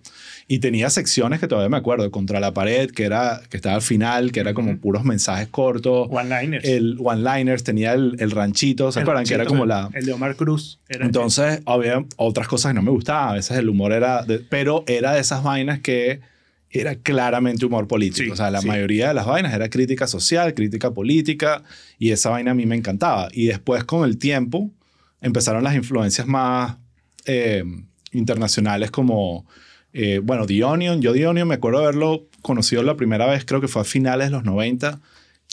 [0.50, 3.82] Y tenía secciones que todavía me acuerdo, contra la pared, que, era, que estaba al
[3.82, 6.08] final, que era como puros mensajes cortos.
[6.10, 6.64] One-liners.
[6.64, 9.26] El one-liners, tenía el, el ranchito, ¿se El acuerdan?
[9.26, 9.90] Que era como la...
[9.94, 10.80] El de Omar Cruz.
[10.88, 13.32] Era Entonces, había otras cosas que no me gustaban.
[13.32, 14.24] A veces el humor era...
[14.24, 16.22] de- pero era de esas vainas que
[16.72, 18.24] era claramente humor político.
[18.24, 18.68] Sí, o sea, la sí.
[18.68, 21.64] mayoría de las vainas era crítica social, crítica política,
[22.00, 23.28] y esa vaina a mí me encantaba.
[23.34, 24.72] Y después, con el tiempo,
[25.22, 26.78] empezaron las influencias más
[27.26, 27.64] eh,
[28.12, 29.46] internacionales como...
[29.94, 31.02] eh, bueno, The Onion.
[31.02, 34.28] Yo The Onion me acuerdo haberlo conocido la primera vez, creo que fue a finales
[34.28, 35.00] de los 90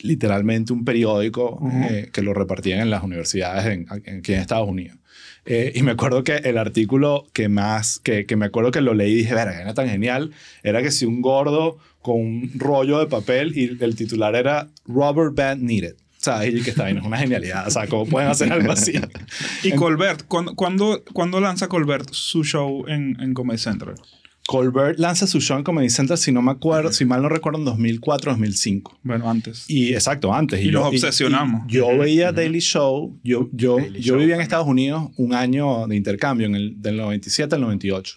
[0.03, 4.69] literalmente un periódico eh, que lo repartían en las universidades en, en- aquí en Estados
[4.69, 4.99] Unidos.
[5.47, 8.93] Eh, y me acuerdo que el artículo que más, que, que me acuerdo que lo
[8.95, 12.99] leí y dije, verga, era tan genial, era que si un gordo con un rollo
[12.99, 15.95] de papel y el titular era Rubber Band Needed.
[16.25, 16.55] ¿Sabes?
[16.55, 17.67] Y que está bien, es una genialidad.
[17.67, 18.95] O sea, ¿cómo pueden hacer algo así?
[19.63, 23.97] Y Colbert, ¿cuándo, cuándo, cuándo lanza Colbert su show en, en Comedy Central?
[24.47, 27.59] Colbert lanza su show en Comedy Central, si no me acuerdo, si mal no recuerdo,
[27.59, 28.99] en 2004 2005.
[29.03, 29.65] Bueno, antes.
[29.69, 30.61] Y exacto, antes.
[30.63, 31.65] Y yo- nos obsesionamos.
[31.69, 33.19] y yo veía Daily Show.
[33.23, 34.41] Yo, yo, Daily yo Show, vivía en.
[34.41, 38.17] Estados Unidos un año de intercambio, en el, del 97 al 98.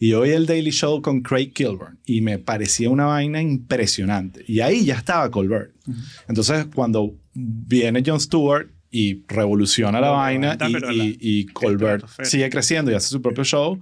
[0.00, 4.44] Y yo veía el Daily Show con Craig Kilburn y me parecía una vaina impresionante.
[4.46, 5.72] Y ahí ya estaba Colbert.
[6.28, 11.46] Entonces, cuando viene Jon Stewart y revoluciona la Lo vaina y, pero y- la- y
[11.46, 13.78] Colbert sigue creciendo y hace su propio show,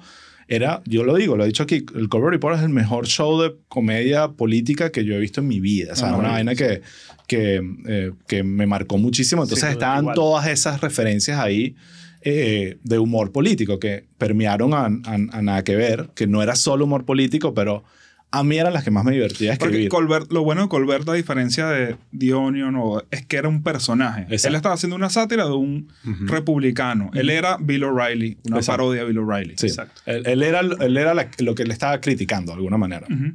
[0.49, 3.40] era, yo lo digo, lo he dicho aquí, el Colbert Report es el mejor show
[3.40, 5.92] de comedia política que yo he visto en mi vida.
[5.95, 6.33] O sea, Ah, una sí.
[6.35, 6.83] vaina que,
[7.27, 9.42] que, eh, que me marcó muchísimo.
[9.42, 10.14] Entonces estaban igual.
[10.14, 11.75] todas esas referencias ahí
[12.23, 16.55] eh, de humor político que permearon a, a- a nada que ver, que no era
[16.57, 17.85] solo humor político, pero
[18.32, 19.88] a mí eran las que más me divertía Porque escribir.
[19.88, 23.62] Colbert, lo bueno de Colbert, a diferencia de The Onion, o- es que era un
[23.62, 24.22] personaje.
[24.22, 24.48] Exacto.
[24.48, 25.88] Él estaba haciendo una sátira de un
[26.26, 27.10] republicano.
[27.14, 28.78] Él era Bill O'Reilly, una Exacto.
[28.82, 29.54] parodia de Bill O'Reilly.
[29.56, 29.66] Sí.
[29.68, 30.02] Exacto.
[30.06, 33.06] Él, él era, él era la- lo que le estaba criticando de alguna manera.
[33.10, 33.34] Ujú.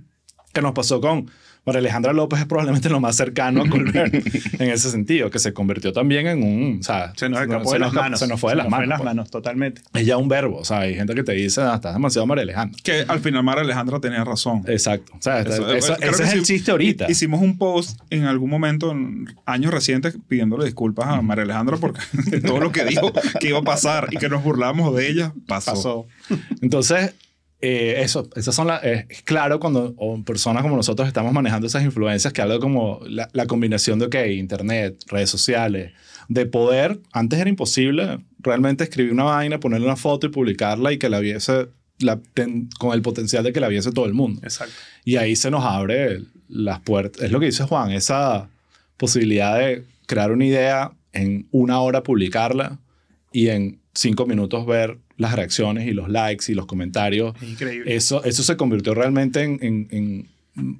[0.53, 1.31] que nos pasó con
[1.65, 4.13] María Alejandra López es probablemente lo más cercano a Colbert
[4.59, 6.79] en ese sentido, que se convirtió también en un...
[6.79, 8.19] O sea, Se nos se escapó de las manos.
[8.19, 8.97] Se nos fue de las manos.
[8.97, 9.05] pues.
[9.05, 9.81] manos, totalmente.
[9.93, 12.43] Es ya un verbo, o sea, hay gente que te dice, ah, estás demasiado María
[12.43, 12.79] Alejandra.
[12.83, 14.63] Que al final Mara Alejandra tenía razón.
[14.67, 15.11] Exacto.
[15.17, 17.05] O sea, Eso- eso- creo ese es el sí- chiste ahorita.
[17.11, 22.01] Hicimos un post en algún momento, en años recientes, pidiéndole disculpas a María Alejandra porque
[22.45, 25.71] todo lo que dijo que iba a pasar y que nos burlábamos de ella, pasó.
[25.71, 26.07] Pasó.
[26.61, 27.13] Entonces,
[27.61, 28.83] eh, eso, esas son las...
[28.83, 29.95] eh, es claro cuando
[30.25, 34.15] personas como nosotros estamos manejando esas influencias que algo como la, la combinación de, ok,
[34.35, 35.91] internet, redes sociales,
[36.27, 40.97] de poder, antes era imposible realmente escribir una vaina, ponerle una foto y publicarla y
[40.97, 41.67] que la viese,
[41.99, 44.39] la, ten- con el potencial de que la viese todo el mundo.
[44.43, 44.73] Exacto.
[45.03, 47.21] Y ahí se nos abre las puertas.
[47.23, 48.49] Es lo que dice Juan, esa
[48.97, 52.79] posibilidad de crear una idea en una hora publicarla
[53.33, 57.35] y en cinco minutos ver las reacciones y los likes y los comentarios.
[57.41, 57.95] Es increíble.
[57.95, 60.29] Eso, eso se convirtió realmente en, en- en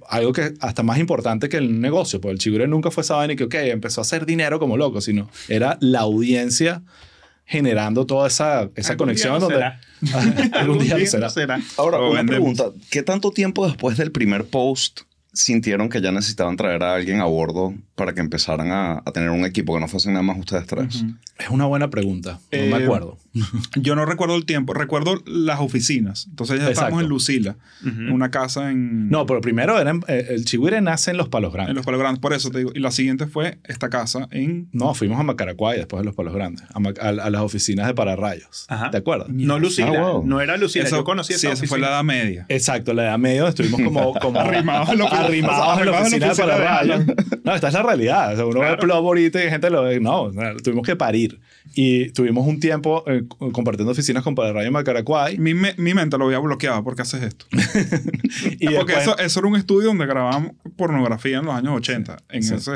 [0.10, 3.34] algo que hasta más importante que el negocio, porque el chigure nunca fue esa vaina
[3.34, 6.84] y que, ok, empezó a hacer dinero como loco, sino era la audiencia
[7.46, 9.56] generando toda esa, esa Algún conexión día no donde
[10.08, 10.60] será.
[10.60, 11.30] algún día no será.
[11.30, 11.62] será.
[11.78, 12.58] Ahora, una vendemos.
[12.58, 12.86] pregunta.
[12.90, 15.02] ¿Qué tanto tiempo después del primer post
[15.34, 19.30] sintieron que ya necesitaban traer a alguien a bordo para que empezaran a, a tener
[19.30, 21.04] un equipo que no fuesen nada más ustedes tres?
[21.38, 23.18] Es una buena pregunta, no Eh, me acuerdo.
[23.76, 26.28] Yo no recuerdo el tiempo, recuerdo las oficinas.
[26.30, 26.72] Entonces ya Exacto.
[26.82, 31.12] estábamos en Lucila, en una casa en, No, pero primero eran, eh, el chigüire nace
[31.12, 31.72] en Los Palos Grandes.
[31.72, 32.20] en Los Palos Grandes.
[32.20, 32.72] Por eso te digo.
[32.76, 34.68] Y la siguiente fue esta casa en...
[34.74, 37.94] No, fuimos a Macaracuay después de Los Palos Grandes, a, a- a las oficinas de
[37.94, 38.66] Pararrayos.
[38.68, 38.92] Ajá.
[38.92, 39.30] ¿Te acuerdas?
[39.30, 39.88] No Lucila.
[39.98, 40.26] Ah, wow.
[40.28, 40.86] No era Lucila.
[40.86, 41.88] Eso- Yo conocí sí, esa esa fue la.
[41.90, 42.46] Edad Media.
[42.50, 46.28] Exacto, la edad medio estuvimos como, como Arrimados en arrimados en la arrimados en oficina
[46.30, 47.06] de Pararrayos.
[47.44, 48.34] No, esta es la realidad.
[48.34, 48.82] O sea, uno ve Claro.
[48.82, 50.00] Plomo ahorita y gente lo ve.
[50.00, 51.40] No, o sea, tuvimos que parir.
[51.74, 53.24] Y tuvimos un tiempo eh,
[53.54, 55.38] compartiendo oficinas con Pararrayos en Macaracuay.
[55.38, 56.84] Mi, me- mi mente lo había bloqueado.
[56.84, 57.46] ¿Por qué haces esto?
[58.60, 62.18] Y Porque después- eso, eso era un estudio donde grabábamos pornografía en los años 80.
[62.30, 62.56] En Sí.
[62.56, 62.72] ese...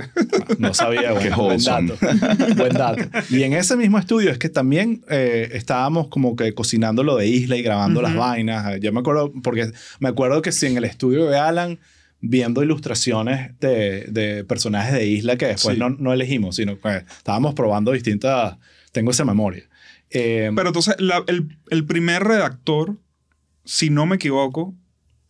[0.60, 1.94] No sabía, Qué bueno, buen wholesome.
[1.94, 2.56] dato.
[2.56, 3.04] buen dato.
[3.30, 7.28] Y en ese mismo estudio es que también eh, estábamos como que cocinando lo de
[7.28, 8.80] Isla y grabando las vainas.
[8.82, 11.80] Yo me acuerdo, porque me acuerdo que si en el estudio de Alan,
[12.28, 15.80] viendo ilustraciones de, de personajes de Isla que después Sí.
[15.80, 18.58] no, no elegimos, sino que estábamos probando distintas...
[18.92, 19.64] Tengo esa memoria.
[20.10, 22.98] Eh, Pero entonces, la- el, el primer redactor,
[23.66, 24.74] si no me equivoco,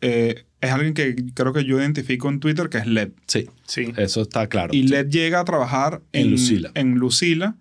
[0.01, 3.11] eh, es alguien que creo que yo identifico en Twitter, que es Led.
[3.27, 3.91] sí, Sí.
[3.97, 4.73] eso está claro.
[4.73, 6.71] Y Led llega a trabajar En Lucila.
[6.75, 7.55] En Lucila,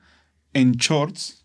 [0.52, 1.43] en shorts,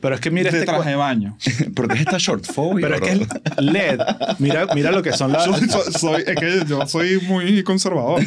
[0.00, 1.36] Pero es que mira de este traje de baño.
[1.74, 2.86] ¿Por qué es esta shortphobia?
[2.88, 3.40] Pero es que bro?
[3.58, 4.00] el LED,
[4.38, 5.44] mira, mira lo que son las...
[5.44, 8.22] Soy, soy- soy- es que yo soy muy conservador.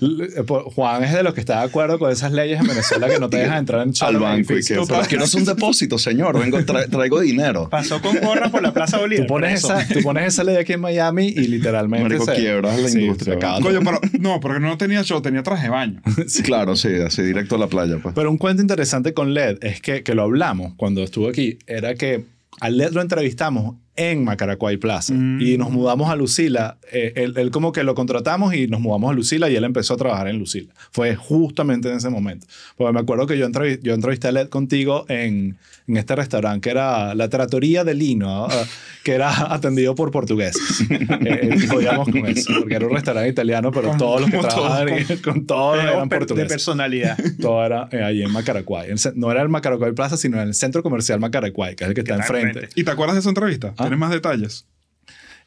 [0.00, 3.08] L- por- Juan es de los que está de acuerdo con esas leyes en Venezuela
[3.08, 5.98] que no te dejan entrar en al banco y que pero quiero hacer un depósito,
[5.98, 6.38] señor.
[6.38, 7.68] Vengo, tra- traigo dinero.
[7.70, 9.26] Pasó con gorra por la Plaza Bolívar.
[9.26, 12.78] Tú pones, esa, tú pones esa ley aquí en Miami y literalmente Marico, se- quiebras
[12.80, 16.02] la sí, industria, Coño, pero no, porque no tenía show, tenía traje de baño.
[16.44, 17.98] Claro, sí, así directo a la playa.
[18.02, 18.14] Pues.
[18.14, 21.94] Pero un cuento interesante con LED es que, que lo hablamos cuando estuvo aquí, era
[21.94, 22.24] que
[22.60, 25.40] a LED lo entrevistamos en Macaracuay Plaza Mm.
[25.40, 26.78] y nos mudamos a Lucila.
[26.92, 29.94] Eh, él, él como que lo contratamos y nos mudamos a Lucila y él empezó
[29.94, 30.72] a trabajar en Lucila.
[30.90, 32.46] Fue justamente en ese momento.
[32.76, 36.60] Porque me acuerdo que yo, entrevi- yo entrevisté a LED contigo en, en este restaurante
[36.62, 38.64] que era la Trattoria de Lino, ah,
[39.04, 40.80] que era atendido por portugueses.
[40.90, 44.36] eh, eh, podíamos con eso, porque era un restaurante italiano, pero Como- todos los que
[44.38, 46.52] todos, trabajaban ahí, con todos Pero eran per- de portugueses.
[46.52, 47.18] personalidad.
[47.40, 48.90] Todo era eh, ahí en Macaracuay.
[48.90, 51.94] El no era el Macaracuay Plaza, sino en el centro comercial Macaracuay, que es el
[51.94, 52.58] que está está enfrente.
[52.60, 52.80] enfrente.
[52.80, 53.74] ¿Y te acuerdas de esa entrevista?
[53.84, 54.66] ¿Tienes más detalles?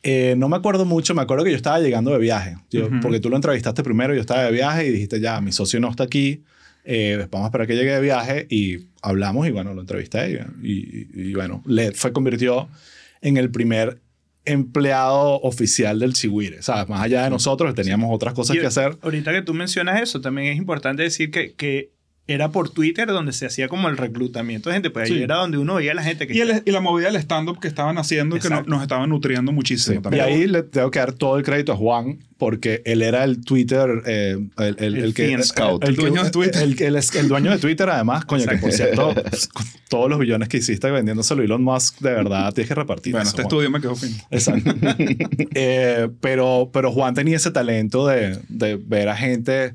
[0.03, 3.19] Eh, no me acuerdo mucho, me acuerdo que yo estaba llegando de viaje, Yo- porque
[3.19, 6.03] tú lo entrevistaste primero, yo estaba de viaje y dijiste, ya, mi socio no está
[6.03, 6.43] aquí,
[6.85, 10.67] eh, vamos a esperar que llegue de viaje y hablamos y bueno, lo entrevisté y,
[10.71, 12.69] y- y, bueno, LED fue convirtió
[13.21, 13.99] en el primer
[14.45, 16.87] empleado oficial del Chihuire, ¿sabes?
[16.87, 18.97] Más allá de nosotros, teníamos otras cosas Y que hacer.
[19.01, 21.91] Ahorita que tú mencionas eso, también es importante decir que, que
[22.27, 24.89] era por Twitter donde se hacía como el reclutamiento de gente.
[24.89, 25.23] Pues ahí Sí.
[25.23, 26.33] era donde uno veía a la gente que...
[26.35, 28.69] Y, el- y la movida del stand-up que estaban haciendo y que no- Exacto.
[28.71, 29.99] nos estaban nutriendo muchísimo Sí.
[29.99, 30.23] Y también.
[30.25, 33.89] ahí le tengo que dar todo el crédito a Juan porque él era el Twitter,
[34.05, 35.41] eh, el, el, El el que...
[35.41, 35.83] scout.
[35.83, 36.61] El, dueño de Twitter.
[36.61, 39.15] El, dueño de Twitter, además, coño, que por cierto,
[39.53, 43.13] con todos los billones que hiciste vendiéndoselo a Elon Musk, de verdad tienes que repartir.
[43.13, 43.47] Bueno, eso, este Juan.
[43.47, 44.15] estudio me quedó fin.
[44.29, 44.71] Exacto.
[45.55, 49.73] Eh, pero, pero Juan tenía ese talento de, de ver a gente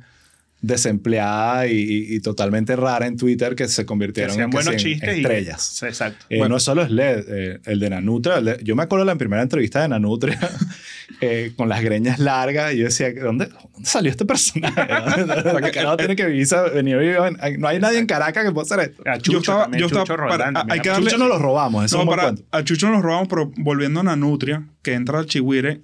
[0.63, 4.93] desempleada y, y- y totalmente rara en Twitter que se convirtieron en, que buenos sí,
[4.93, 5.17] en chistes.
[5.19, 5.63] y- estrellas.
[5.63, 6.25] Sí, Exacto.
[6.29, 6.55] Eh, Bueno.
[6.55, 8.39] No solo es LED, eh, el de Nanutria.
[8.39, 10.39] el de- yo me acuerdo la primera entrevista de Nanutria
[11.21, 14.81] eh, con las greñas largas y yo decía, ¿dónde, dónde salió este personaje?
[15.53, 18.91] ¿Dónde carajo tiene que vivir, venir en- No hay nadie en Caracas que pueda hacer
[18.91, 19.03] esto.
[19.07, 21.39] A Chucho Yo estaba- también, yo estaba Chucho Roldán hay que darle- Chucho no lo
[21.39, 25.27] robamos, eso No, para, a Chucho nos robamos, pero volviendo a Nanutria, que entra al
[25.27, 25.81] Chihuire,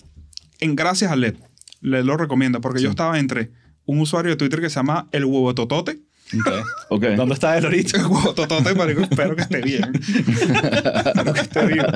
[0.60, 1.34] en gracias a LED.
[1.80, 3.50] LED lo recomienda, porque yo estaba entre
[3.88, 5.98] un usuario de Twitter que se llama El Huevo Totote.
[6.90, 7.04] Ok.
[7.16, 7.98] ¿Dónde está él ahorita?
[7.98, 9.92] El Huevo Totote, marico, espero que esté bien.
[9.94, 11.86] espero que esté bien.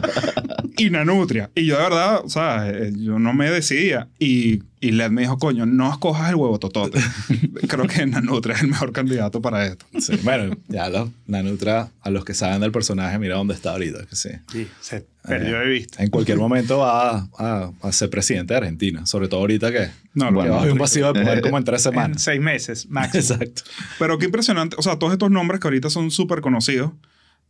[0.79, 1.51] Y Nanutria.
[1.55, 4.09] Y yo de verdad, o sea, eh, yo no me decidía.
[4.19, 6.99] Y, y LED me dijo, coño, no escojas el Huevo Totote.
[7.69, 9.87] Creo que Nanutria es el mejor candidato para esto.
[10.01, 14.05] Sí, bueno, ya lo, Nanutria, a los que saben del personaje, mira dónde está ahorita.
[14.07, 14.31] que sí.
[14.51, 16.03] Sí, se perdió de vista.
[16.03, 19.89] En cualquier momento va a, a- a ser presidente de Argentina, sobre todo ahorita que,
[20.15, 22.23] No, Bueno, haber un vacío de poder como en tres En semanas.
[22.23, 23.21] seis meses, máximo.
[23.23, 23.63] Exacto.
[24.01, 24.75] Pero qué impresionante.
[24.79, 26.91] O sea, todos estos nombres que ahorita son súper conocidos,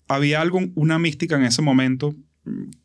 [0.07, 2.15] había algo, una mística en ese momento,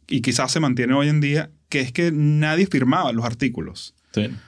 [0.08, 3.94] y quizás se mantiene hoy en día, que es que nadie firmaba los artículos.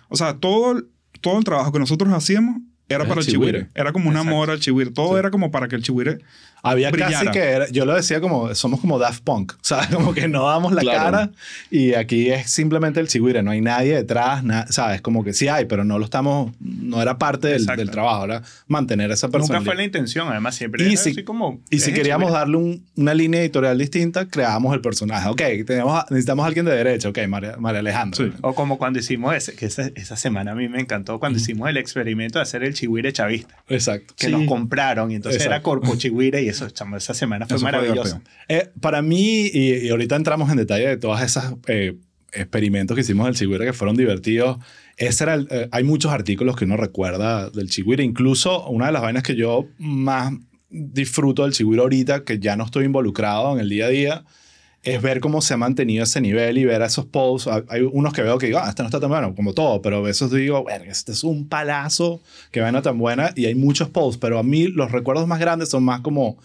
[0.10, 0.84] O sea, todo,
[1.22, 3.52] todo el trabajo que nosotros hacíamos era para el Chihuire.
[3.60, 3.72] chihuire.
[3.76, 4.30] Era como un Exacto.
[4.34, 4.92] amor al chihuire.
[4.92, 6.20] Todo era como para que el chihuire...
[6.62, 7.32] Había casi Brillara.
[7.32, 10.46] que era- yo lo decía como somos como Daft Punk, o sea, como que no
[10.46, 11.00] damos la Claro.
[11.00, 11.32] cara
[11.72, 15.48] y aquí es simplemente el chihuire, no hay nadie detrás, na- sabes, como que sí
[15.48, 19.38] hay, pero no lo estamos, no era parte del, del trabajo, era mantener esa Nunca
[19.38, 19.66] personalidad.
[19.72, 21.62] fue la intención, además siempre Y era si- así como...
[21.70, 22.40] Y si queríamos chihuire.
[22.40, 25.30] darle un- una línea editorial distinta, creábamos el personaje.
[25.30, 27.08] Ok, tenemos, a- necesitamos a alguien de derecha.
[27.08, 28.18] Ok, María, María Alejandra.
[28.18, 28.34] Sí.
[28.42, 31.70] O como cuando hicimos ese, que esa, esa semana a mí me encantó, cuando hicimos
[31.70, 34.14] el experimento de hacer el chihuire chavista, Exacto.
[34.18, 34.32] que Sí.
[34.32, 35.70] nos compraron y entonces era Exacto.
[35.82, 38.20] Corpo Chihuire y eso, chamo, esa semana fue Eso fue maravilloso.
[38.20, 38.32] divertido.
[38.48, 41.96] Eh, para mí, y, y ahorita entramos en detalle de todas esas eh,
[42.32, 44.58] experimentos que hicimos del Chigüire que fueron divertidos.
[44.98, 48.04] Ese era el- eh, hay muchos artículos que uno recuerda del Chigüire.
[48.04, 50.34] Incluso una de las vainas que yo más
[50.70, 54.24] disfruto del Chigüire ahorita, que ya no estoy involucrado en el día a día,
[54.84, 57.50] es ver cómo se ha mantenido ese nivel y ver esos posts.
[57.68, 59.98] Hay- unos que veo que digo, ah, este no está tan bueno, como todo, pero
[59.98, 63.32] a veces digo, bueno, este es un palazo, que vaina tan buena.
[63.36, 66.38] Y hay muchos posts, pero a mí los recuerdos más grandes son más como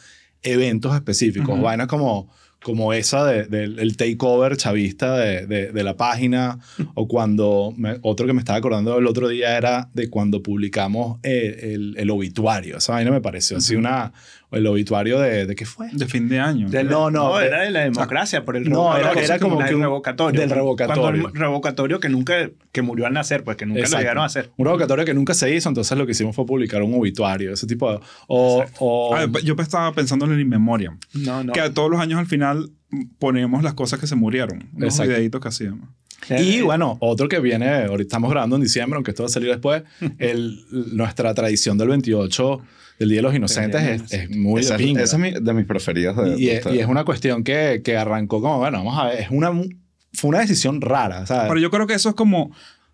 [0.42, 1.62] eventos específicos, Ujú.
[1.62, 2.28] vainas como,
[2.62, 6.58] como esa de- del el takeover chavista de, de- de la página,
[6.94, 11.18] o cuando, me- otro que me estaba acordando el otro día era de cuando publicamos
[11.22, 12.78] eh, el, el obituario.
[12.78, 14.12] Esa vaina me pareció así una,
[14.54, 15.88] el obituario de, ¿de qué fue?
[15.92, 16.68] De fin de año.
[16.68, 19.10] Del- no, no, No, de- era de la democracia, por el No, revocatorio.
[19.22, 20.40] era- era como que un- revocatorio.
[20.40, 21.02] del revocatorio.
[21.02, 23.96] Cuando el revocatorio que nunca, que murió al nacer, pues que nunca Exacto.
[23.98, 24.50] lo llegaron a hacer.
[24.56, 27.66] Un revocatorio que nunca se hizo, entonces lo que hicimos fue publicar un obituario, ese
[27.66, 28.00] tipo de...
[28.28, 30.98] O, o- Ah, yo estaba pensando en el In Memoriam.
[31.14, 31.52] No, no.
[31.52, 32.70] Que todos los años al final
[33.18, 34.68] ponemos las cosas que se murieron.
[34.76, 35.88] Los videitos que hacíamos.
[36.38, 39.50] Y bueno, otro que viene, ahorita estamos grabando en diciembre, aunque esto va a salir
[39.50, 39.82] después,
[40.18, 40.58] el,
[40.96, 42.60] nuestra tradición del 28
[42.98, 45.64] del Día de los Inocentes es, es muy Esa, de esa es mi- de mis
[45.66, 46.16] preferidas.
[46.16, 49.06] De, y, de es, y es una cuestión que, que arrancó como, bueno, vamos a
[49.06, 49.50] ver, es una,
[50.12, 51.48] fue una decisión rara, ¿sabes?
[51.48, 52.52] Pero yo creo que eso es como,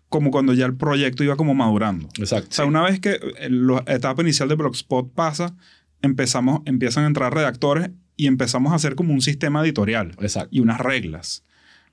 [0.09, 2.09] como cuando ya el proyecto iba como madurando.
[2.17, 2.47] Exacto.
[2.49, 5.55] O sea, una vez que eh, la etapa inicial de Blogspot pasa,
[6.01, 10.49] empezamos, empiezan a entrar redactores y empezamos a hacer como un sistema editorial Exacto.
[10.51, 11.43] y unas reglas.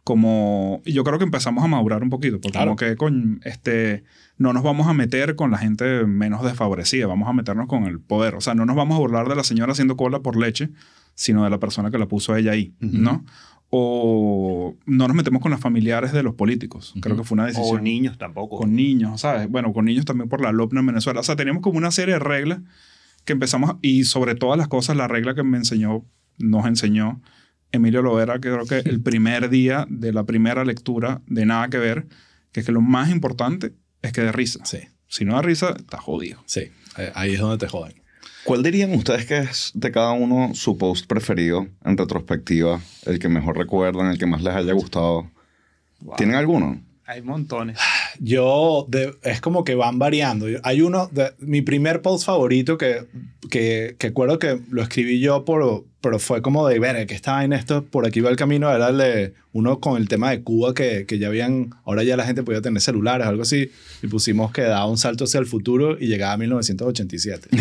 [0.09, 2.69] Como, yo creo que empezamos a madurar un poquito, porque Claro.
[2.69, 4.05] como que con, este,
[4.39, 8.01] no nos vamos a meter con la gente menos desfavorecida, vamos a meternos con el
[8.01, 8.35] poder.
[8.35, 10.71] O sea, no nos vamos a burlar de la señora haciendo cola por leche,
[11.15, 13.23] sino de la persona que la puso a ella ahí, ¿no?
[13.69, 16.95] O no nos metemos con los familiares de los políticos.
[17.03, 18.57] Creo que fue una decisión O niños tampoco.
[18.57, 19.47] con niños, ¿sabes?
[19.51, 21.21] Bueno, con niños también por la LOPNA en Venezuela.
[21.21, 22.61] O sea, teníamos como una serie de reglas
[23.27, 26.03] que empezamos, y sobre todas las cosas, la regla que me enseñó,
[26.39, 27.21] nos enseñó
[27.73, 31.79] Emilio Lovera, que creo que el primer día de la primera lectura de Nada que
[31.79, 32.07] Ver,
[32.53, 34.64] que es que lo más importante es que dé risa.
[34.64, 36.43] Sí, Si no da risa, está jodido.
[36.47, 36.71] sí.
[37.14, 38.03] Ahí es donde te joden.
[38.43, 42.81] ¿Cuál dirían ustedes que es de cada uno su post preferido en retrospectiva?
[43.07, 45.31] El que mejor recuerdan, el que más les haya gustado.
[46.01, 46.16] Wow.
[46.16, 46.83] ¿Tienen alguno?
[47.09, 47.79] Hay montones.
[48.21, 50.47] Yo, de- es como que van variando.
[50.63, 53.07] Hay uno, de, mi primer post favorito que,
[53.51, 57.45] que, que acuerdo que lo escribí yo, por, pero fue como de ver que estaba
[57.45, 60.43] en esto, por aquí va el camino, era el de uno con el tema de
[60.43, 63.71] Cuba, que, que ya habían, ahora ya la gente podía tener celulares, algo así,
[64.03, 67.49] y pusimos que daba un salto hacia el futuro y llegaba a 1987.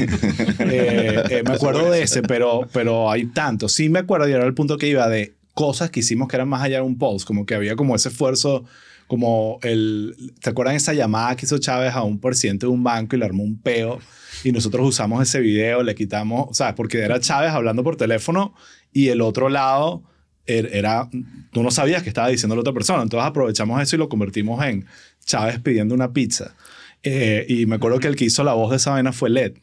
[0.69, 3.71] Eh, eh, me acuerdo de ese, pero, pero hay tantos.
[3.71, 6.49] Sí me acuerdo y era el punto que iba de cosas que hicimos que eran
[6.49, 8.65] más allá de un post, como que había como ese esfuerzo,
[9.07, 13.15] como el, ¿te acuerdan esa llamada que hizo Chávez a un presidente de un banco
[13.15, 13.99] y le armó un peo?
[14.43, 18.53] Y nosotros usamos ese video, le quitamos, o sea, porque era Chávez hablando por teléfono
[18.93, 20.03] y el otro lado
[20.45, 21.09] er- era,
[21.51, 24.63] tú no sabías que estaba diciendo la otra persona, entonces aprovechamos eso y lo convertimos
[24.65, 24.85] en
[25.25, 26.55] Chávez pidiendo una pizza.
[27.03, 29.53] Eh, y me acuerdo que el que hizo la voz de esa vaina fue LED.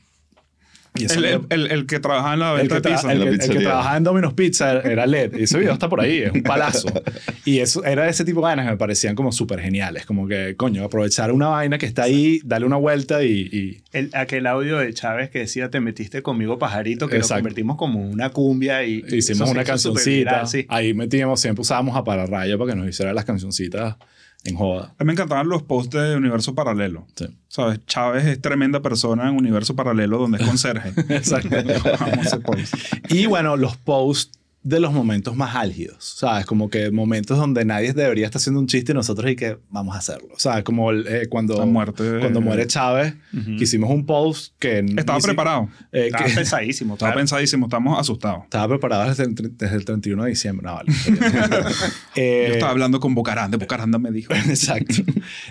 [0.95, 3.12] El, me- el, el- el que trabajaba en la el venta que, de pizza.
[3.12, 3.68] el la que- el que pizzería.
[3.68, 5.36] trabajaba en Domino's Pizza era LED.
[5.38, 6.86] Y ese video está por ahí, es un palazo.
[7.47, 10.07] Y eso era ese tipo de vainas que me parecían como súper geniales.
[10.07, 13.32] Como que, coño, aprovechar una vaina que está ahí, darle una vuelta y...
[13.53, 17.34] y- El, aquel audio de Chávez que decía te metiste conmigo pajarito, que Exacto.
[17.34, 20.11] lo convertimos como una cumbia y hicimos una cancioncita.
[20.30, 20.64] viral, sí.
[20.68, 23.97] Ahí metíamos, siempre usábamos a Pararrayo para que nos hicieran las cancioncitas
[24.45, 24.95] en joda.
[24.99, 27.07] A mí me encantaban los posts de Universo Paralelo.
[27.16, 27.26] Sí.
[27.49, 27.84] ¿Sabes?
[27.86, 30.92] Chávez es tremenda persona en Universo Paralelo donde es conserje.
[31.14, 31.57] Exacto.
[31.57, 32.74] Amo ese post.
[33.09, 36.46] Y bueno, los posts de los momentos más álgidos, ¿sabes?
[36.46, 39.94] Como que momentos donde nadie debería estar haciendo un chiste y nosotros y que vamos
[39.94, 40.30] a hacerlo.
[40.38, 40.64] ¿Sabes?
[40.64, 43.56] Como el, eh, cuando, La muerte de- cuando muere Chávez, Ujú.
[43.58, 44.78] que hicimos un post que...
[44.96, 45.68] Estaba si- preparado.
[45.92, 46.94] eh, Estaba que- pesadísimo.
[46.94, 47.20] Estaba claro.
[47.20, 47.66] pensadísimo.
[47.66, 48.44] Estamos asustados.
[48.44, 50.66] estaba preparado desde el, desde el 31 de diciembre.
[50.66, 50.90] No, vale.
[52.16, 53.56] Eh, Yo estaba hablando con Bocaranda.
[53.58, 54.32] Bocaranda me dijo.
[54.48, 54.94] Exacto.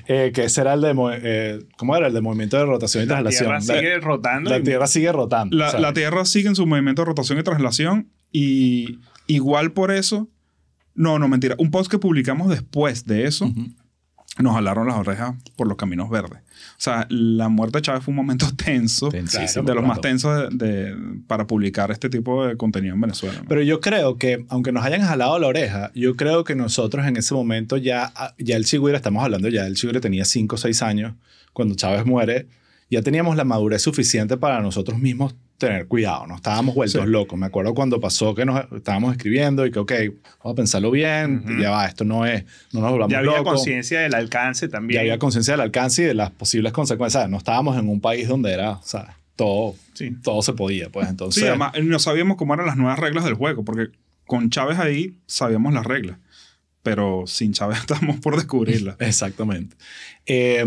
[0.07, 0.93] Eh, que ese era el de...
[1.23, 2.07] eh, ¿Cómo era?
[2.07, 3.43] El de movimiento de rotación y La traslación.
[3.45, 4.49] tierra La- sigue rotando.
[4.49, 5.55] la y- Tierra sigue rotando.
[5.57, 10.27] La, la Tierra sigue en su movimiento de rotación y traslación y igual por eso,
[10.95, 13.49] no, no, mentira, un post que publicamos después de eso,
[14.39, 16.39] nos jalaron las orejas por los caminos verdes.
[16.39, 20.49] O sea, la muerte de Chávez fue un momento tenso, Tensísimo, de los más tensos
[20.57, 20.95] de, de-
[21.27, 23.39] para publicar este tipo de contenido en Venezuela.
[23.41, 23.47] ¿no?
[23.47, 27.15] Pero yo creo que, aunque nos hayan jalado la oreja, yo creo que nosotros en
[27.17, 30.57] ese momento ya, ah, ya el Chigüire, estamos hablando ya, el Chigüire tenía 5 o
[30.57, 31.13] 6 años
[31.53, 32.47] cuando Chávez muere,
[32.93, 37.07] ya teníamos la madurez suficiente para nosotros mismos tener cuidado, no estábamos vueltos Sí.
[37.09, 37.39] locos.
[37.39, 39.91] Me acuerdo cuando pasó que nos estábamos escribiendo y que, ok,
[40.39, 41.61] vamos a pensarlo bien, Ujú.
[41.61, 43.53] ya va, esto no es, no nos volvamos ya había locos.
[43.53, 44.95] conciencia del alcance también.
[44.97, 47.29] Ya había conciencia del alcance y de las posibles consecuencias.
[47.29, 50.11] No estábamos en un país donde era, o sea, todo, Sí.
[50.21, 51.41] todo se podía, pues entonces.
[51.41, 53.87] Sí, además no sabíamos cómo eran las nuevas reglas del juego, porque
[54.25, 56.17] con Chávez ahí sabíamos las reglas,
[56.81, 58.97] pero sin Chávez estamos por descubrirlas.
[58.99, 59.77] Exactamente.
[60.25, 60.65] Eh,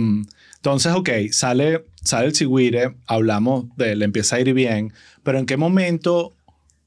[0.57, 4.92] entonces, ok, sale, sale el chigüire, hablamos de le empieza a ir bien,
[5.22, 6.32] pero ¿en qué momento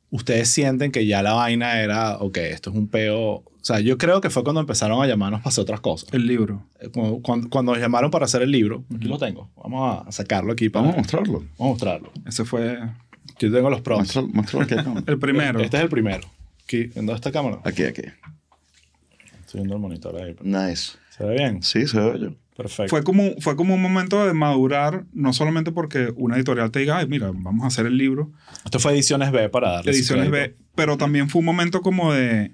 [0.09, 3.20] ustedes sienten que ya la vaina era, ok, esto es un peo?
[3.22, 6.09] O sea, yo creo que fue cuando empezaron a llamarnos para hacer otras cosas.
[6.13, 6.63] El libro.
[6.80, 10.11] Eh, Cuando, cuando, cuando nos llamaron para hacer el libro, aquí lo tengo, vamos a
[10.11, 11.39] sacarlo aquí para Vamos a mostrarlo.
[11.39, 12.11] vamos a mostrarlo.
[12.26, 12.80] Ese fue
[13.38, 14.86] Yo tengo los acá.
[15.07, 15.59] el primero.
[15.59, 16.28] Este es el primero.
[16.63, 17.59] Aquí, ¿en dónde está cámara?
[17.65, 18.03] Aquí, aquí.
[19.41, 20.36] Estoy viendo el monitor ahí.
[20.41, 20.93] Nice.
[21.09, 21.61] ¿Se ve bien?
[21.61, 22.30] Sí, se ve yo.
[22.60, 22.89] Perfecto.
[22.89, 26.97] Fue como, fue como un momento de madurar, no solamente porque una editorial te diga,
[26.97, 28.32] ay, mira, vamos a hacer el libro,
[28.66, 30.30] Esto fue Ediciones B para darle ediciones.
[30.30, 32.51] B, pero también fue un momento como de,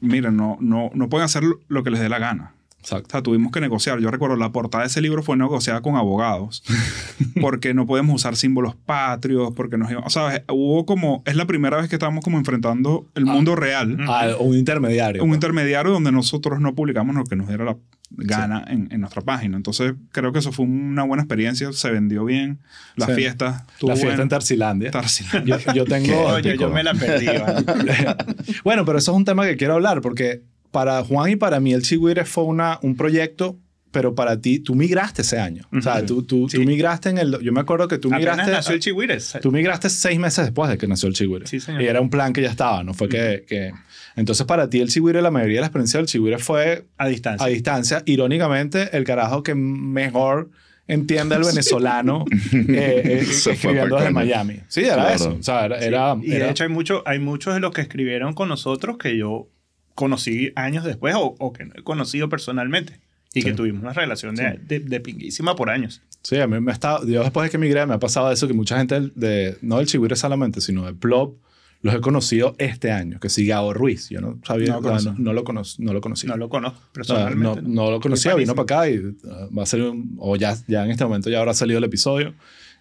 [0.00, 2.52] mira, no, no, no pueden hacer lo- que les dé la gana.
[2.52, 3.08] O Exacto.
[3.10, 3.98] sea, tuvimos que negociar.
[3.98, 6.62] Yo recuerdo, la portada de ese libro fue negociada con abogados.
[7.40, 11.22] porque no podemos usar símbolos patrios, porque nos O sea, hubo como...
[11.24, 13.96] Es la primera vez que estamos como enfrentando el mundo real.
[14.06, 15.22] Ah, un intermediario.
[15.22, 15.36] Un pues.
[15.38, 17.76] intermediario donde nosotros no publicamos lo que nos diera la
[18.10, 19.56] gana en, en nuestra página.
[19.56, 21.72] Entonces, creo que eso fue una buena experiencia.
[21.72, 22.58] Se vendió bien.
[22.96, 23.12] La Sí.
[23.12, 23.66] fiesta.
[23.80, 24.90] la fiesta en Tarsilandia.
[24.90, 25.58] Tarsilandia.
[25.58, 26.18] Yo, yo tengo...
[26.26, 27.26] Oye, yo me la perdí.
[27.66, 28.16] ¿vale?
[28.64, 31.72] bueno, pero eso es un tema que quiero hablar porque para Juan y para mí
[31.72, 33.56] el Chigüire fue una, un proyecto,
[33.98, 35.64] pero para ti, tú migraste ese año.
[35.76, 36.56] O sea, tú, tú, Sí.
[36.58, 37.36] tú migraste en el...
[37.42, 38.52] Yo me acuerdo que tú Apenas migraste...
[38.52, 39.18] nació el Chihuire.
[39.42, 41.48] Tú migraste seis meses después de que nació el Chigüire.
[41.48, 41.82] Sí, señor.
[41.82, 43.72] Y era un plan que ya estaba, no fue que, que...
[44.14, 47.44] Entonces, para ti el Chigüire, la mayoría de la experiencia del Chigüire fue A distancia.
[47.44, 48.02] a distancia.
[48.06, 50.50] Irónicamente, el carajo que mejor
[50.86, 54.10] entiende al venezolano eh, eh, Se fue escribiendo desde.
[54.12, 54.60] Miami.
[54.68, 55.14] Sí, era Claro.
[55.16, 55.36] eso.
[55.40, 55.78] O sea, era...
[55.80, 58.48] Sí, era- y de era- hecho hay, mucho, hay muchos de los que escribieron con
[58.48, 59.48] nosotros que yo
[59.96, 63.00] conocí años después o, o que no he conocido personalmente.
[63.34, 63.56] Y que Sí.
[63.56, 66.00] tuvimos una relación de, de, de pinguísima por años.
[66.22, 68.48] Sí, a mí me ha estado, yo después de que migré me ha pasado eso
[68.48, 71.36] que mucha gente del- de, no del Chigüire solamente, sino de Plop,
[71.80, 74.08] los he conocido este año, que sí, Gabo Ruiz.
[74.08, 75.80] Yo no sabía, No lo no, no lo conocí.
[75.80, 76.26] No lo conocí.
[76.26, 77.62] No lo conozco personalmente.
[77.62, 79.14] no, no lo conocía, vino para acá y uh,
[79.56, 82.34] va a salir, un- o ya, ya en este momento ya habrá salido el episodio.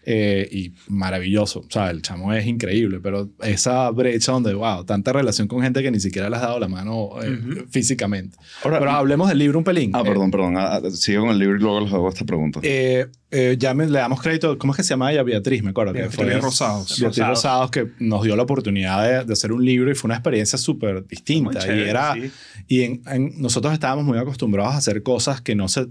[0.05, 1.59] Eh, y maravilloso.
[1.59, 5.83] O sea, el chamo es increíble, pero esa brecha donde, wow, tanta relación con gente
[5.83, 7.65] que ni siquiera le has dado la mano eh, Ujú.
[7.69, 8.37] físicamente.
[8.63, 9.91] Ahora- pero hablemos del libro un pelín.
[9.93, 10.55] Ah, Eh, perdón, perdón.
[10.57, 12.59] Ah, ah, sigo con el libro y luego les hago esta pregunta.
[12.63, 14.57] Eh, eh, ya me, le damos crédito.
[14.57, 15.23] ¿Cómo es que se llama ella?
[15.23, 15.91] Beatriz, me acuerdo.
[15.91, 16.87] que Beatriz fue- Beatriz Rosados.
[16.99, 17.29] Beatriz Rosados.
[17.29, 20.57] Rosados, que nos dio la oportunidad de, de hacer un libro y fue una experiencia
[20.57, 21.59] súper distinta.
[21.59, 22.31] Chévere, y era, sí.
[22.69, 25.87] y en- en- nosotros estábamos muy acostumbrados a hacer cosas que no, se,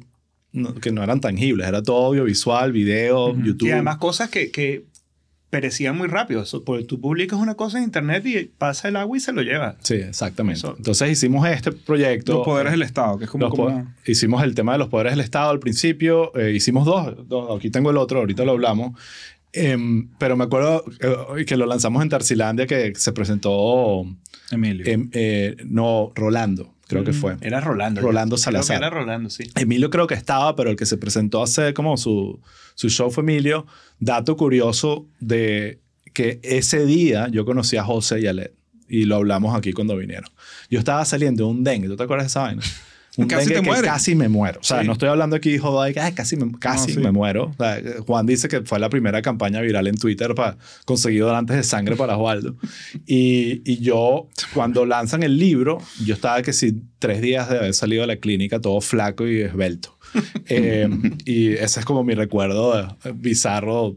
[0.52, 1.66] no- que no eran tangibles.
[1.68, 3.42] Era todo audiovisual, video, Ujú.
[3.42, 3.68] YouTube.
[3.68, 4.84] Y además cosas que, que
[5.50, 6.42] perecían muy rápido.
[6.42, 9.42] Eso, porque tú publicas una cosa en internet y pasa el agua y se lo
[9.42, 9.76] lleva.
[9.82, 10.58] Sí, exactamente.
[10.58, 10.74] Eso.
[10.76, 12.34] Entonces hicimos este proyecto.
[12.38, 13.48] Los poderes del Estado, que es como...
[13.48, 16.36] Como una- Hicimos el tema de los poderes del Estado al principio.
[16.36, 17.56] eh, hicimos dos, dos.
[17.58, 18.98] Aquí tengo el otro, ahorita lo hablamos.
[19.52, 20.84] Em, pero me acuerdo
[21.38, 24.04] eh, que lo lanzamos en Tarsilandia, que se presentó.
[24.50, 24.84] Emilio.
[24.86, 27.36] em, eh, no, Rolando, creo que fue.
[27.40, 28.00] Era Rolando.
[28.00, 28.76] Rolando Creo que Salazar.
[28.78, 29.44] era Rolando, sí.
[29.56, 32.40] Emilio creo que estaba, pero el que se presentó a hacer como su,
[32.74, 33.66] su show fue Emilio.
[33.98, 35.80] Dato curioso de
[36.12, 38.50] que ese día yo conocí a José y a Led
[38.88, 40.30] y lo hablamos aquí cuando vinieron.
[40.70, 42.62] Yo estaba saliendo de un dengue, ¿tú te acuerdas de esa vaina?
[43.16, 43.84] Un Casi te que mueres.
[43.90, 44.60] casi me muero.
[44.60, 44.86] O sea, Sí.
[44.86, 46.98] no estoy hablando aquí, joder, que "Ay, casi, me, casi sí.
[46.98, 47.44] me muero.
[47.46, 51.56] O sea, Juan dice que fue la primera campaña viral en Twitter para conseguir donantes
[51.56, 52.56] de sangre para Osvaldo.
[53.06, 57.74] Y, y yo, cuando lanzan el libro, yo estaba que sí, tres días de haber
[57.74, 59.95] salido de la clínica, todo flaco y esbelto.
[60.48, 60.88] Eh,
[61.24, 63.96] y ese es como mi recuerdo eh, bizarro,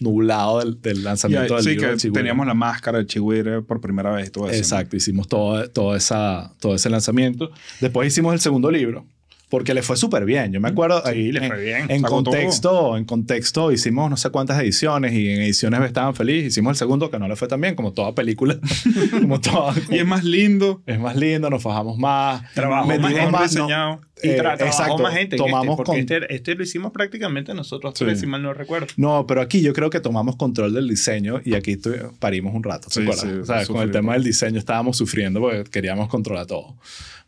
[0.00, 1.82] nublado del, del Y ahí- lanzamiento del sí, libro.
[1.82, 2.18] que del Chihuahua.
[2.20, 4.52] teníamos la máscara del Chihuire por primera vez todo eso.
[4.52, 4.58] ¿no?
[4.58, 7.50] Exacto, hicimos todo, todo, esa, todo ese lanzamiento.
[7.80, 9.06] Después hicimos el segundo libro,
[9.50, 10.52] porque le fue súper bien.
[10.52, 11.86] Yo me acuerdo, Sí, le en, fue bien.
[11.90, 16.48] en contexto, en contexto hicimos no sé cuántas ediciones y en ediciones estaban felices.
[16.52, 18.58] Hicimos el segundo que no le fue tan bien, como toda película.
[19.20, 20.82] como toda, Y es más lindo.
[20.86, 22.42] es más lindo, nos fajamos más.
[22.54, 24.00] Trabajó más metimos gente, no.
[24.22, 27.54] Y eh, exacto, más gente en tomamos este, porque con- este, este lo hicimos prácticamente
[27.54, 28.04] nosotros Sí.
[28.04, 28.86] tres, si mal no recuerdo.
[28.96, 31.76] No, pero aquí yo creo que tomamos control del diseño y aquí
[32.18, 32.88] parimos un rato.
[32.88, 36.46] ¿te Sí, sí, O sea, con el tema del diseño estábamos sufriendo porque queríamos controlar
[36.46, 36.76] todo.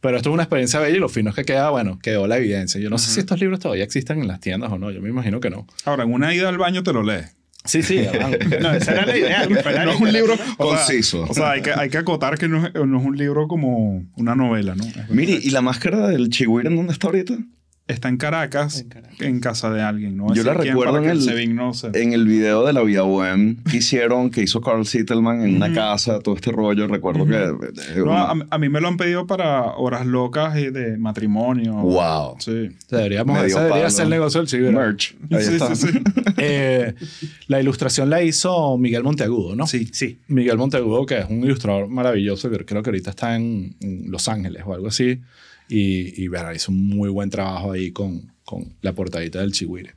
[0.01, 2.39] Pero esto es una experiencia bella y lo fino es que queda, bueno, quedó la
[2.39, 2.81] evidencia.
[2.81, 4.91] Yo no sé si estos libros todavía existen en las tiendas o no.
[4.91, 5.67] Yo me imagino que no.
[5.85, 7.37] Ahora, en una ida al baño te lo lees.
[7.65, 8.07] Sí, sí.
[8.61, 9.47] No, esa era la idea.
[9.85, 11.27] No es un libro o sea, Conciso.
[11.29, 14.05] O sea, hay que, hay que acotar que no es, no es un libro como
[14.17, 14.85] una novela, ¿no?
[15.09, 17.35] Mire, ¿y la máscara del Chihuire en dónde está ahorita?
[17.91, 19.21] Está en Caracas, En Caracas.
[19.21, 20.33] en casa de alguien, ¿no?
[20.35, 23.79] Yo la recuerdo en el- no se- En el video de la Vía Bohem que
[23.79, 27.37] hicieron, que hizo Carl Sittelman en una casa, todo este rollo, recuerdo que...
[27.37, 27.53] eh,
[27.99, 31.75] No, una- a, a mí me lo han pedido para horas locas y de matrimonio.
[31.75, 32.37] wow.
[32.39, 32.71] Sí.
[32.91, 34.73] Deberíamos, debería ser el negocio del chivero.
[34.79, 35.15] Merch.
[35.31, 35.75] Ahí Sí, está.
[35.75, 35.99] sí, sí.
[36.43, 36.95] Eh,
[37.49, 39.67] la ilustración la hizo Miguel Monteagudo, ¿no?
[39.67, 39.89] Sí.
[39.93, 40.19] Sí.
[40.29, 43.75] Miguel Monteagudo, que es un ilustrador maravilloso, que creo que ahorita está en
[44.07, 45.21] Los Ángeles o algo así.
[45.73, 49.95] Y, y verá, hizo un muy buen trabajo ahí con, con la portadita del Chihuire.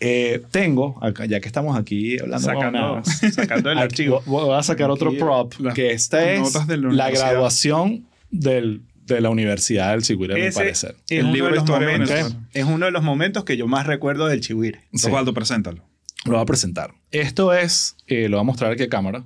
[0.00, 3.02] Eh, tengo, acá- ya que estamos aquí hablando Sacando,
[3.32, 4.22] sacando el archivo.
[4.26, 8.06] voy voy a sacar otro Aquí, prop, las que esta es de la la graduación
[8.30, 10.96] del, de la Universidad del Chihuire, me Ese parecer.
[11.08, 13.86] es El uno, libro de los momentos, es uno de los momentos que yo más
[13.86, 14.80] recuerdo del Chihuire.
[14.94, 15.06] Sí.
[15.06, 15.84] Osvaldo, preséntalo.
[16.24, 16.92] Lo voy a presentar.
[17.10, 19.24] Esto es, eh, lo voy a mostrar aquí a cámara.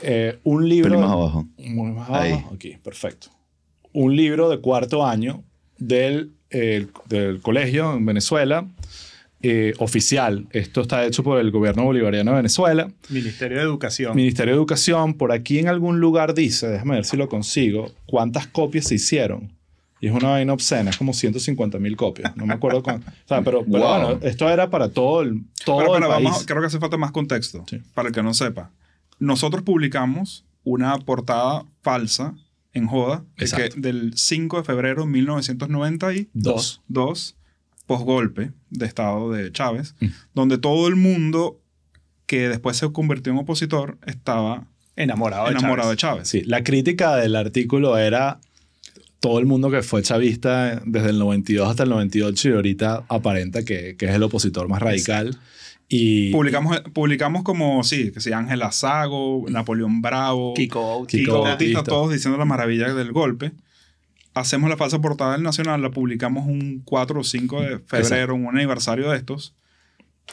[0.00, 0.90] Eh, un libro.
[0.90, 1.46] Pero más abajo.
[1.58, 2.32] Muy más Ahí.
[2.32, 2.54] abajo.
[2.54, 3.28] Aquí, perfecto.
[3.92, 5.42] Un libro de cuarto año
[5.78, 8.66] del, eh, del colegio en Venezuela,
[9.42, 10.46] eh, oficial.
[10.50, 12.90] Esto está hecho por el gobierno bolivariano de Venezuela.
[13.10, 14.14] Ministerio de Educación.
[14.14, 18.46] Ministerio de Educación, por aquí en algún lugar dice, déjame ver si lo consigo, cuántas
[18.46, 19.52] copias se hicieron.
[20.00, 22.36] Y es una vaina obscena, es como 150 mil copias.
[22.36, 23.08] No me acuerdo cuánto.
[23.10, 24.00] O sea, pero, pero Wow.
[24.00, 26.24] bueno, esto era para todo el, todo Pero, pero el país.
[26.24, 27.78] vamos, creo que hace falta más contexto Sí.
[27.94, 28.70] para el que no sepa.
[29.18, 32.34] Nosotros publicamos una portada falsa
[32.74, 33.76] en Joda de que Exacto.
[33.80, 37.36] del 5 de febrero de 1992, Dos.
[37.86, 40.06] posgolpe de Estado de Chávez, Mm.
[40.34, 41.60] donde todo el mundo
[42.26, 44.66] que después se convirtió en opositor estaba
[44.96, 46.28] Enamorado de enamorado de Chávez.
[46.28, 46.28] Chávez.
[46.28, 48.40] Sí, la crítica del artículo era
[49.20, 53.64] todo el mundo que fue chavista desde el 92 hasta el 98 y ahorita aparenta
[53.64, 55.38] que, que es el opositor más radical.
[55.94, 61.18] Y, Publicamos, publicamos como, sí, que sí, Ángela Sago, Napoleón Bravo, Kiko Bautista.
[61.18, 61.84] Kiko Kiko Bautista.
[61.84, 63.52] Todos diciendo la maravilla del golpe.
[64.32, 68.48] Hacemos la falsa portada del Nacional, la publicamos un 4 o 5 de febrero, un
[68.56, 69.54] aniversario de estos,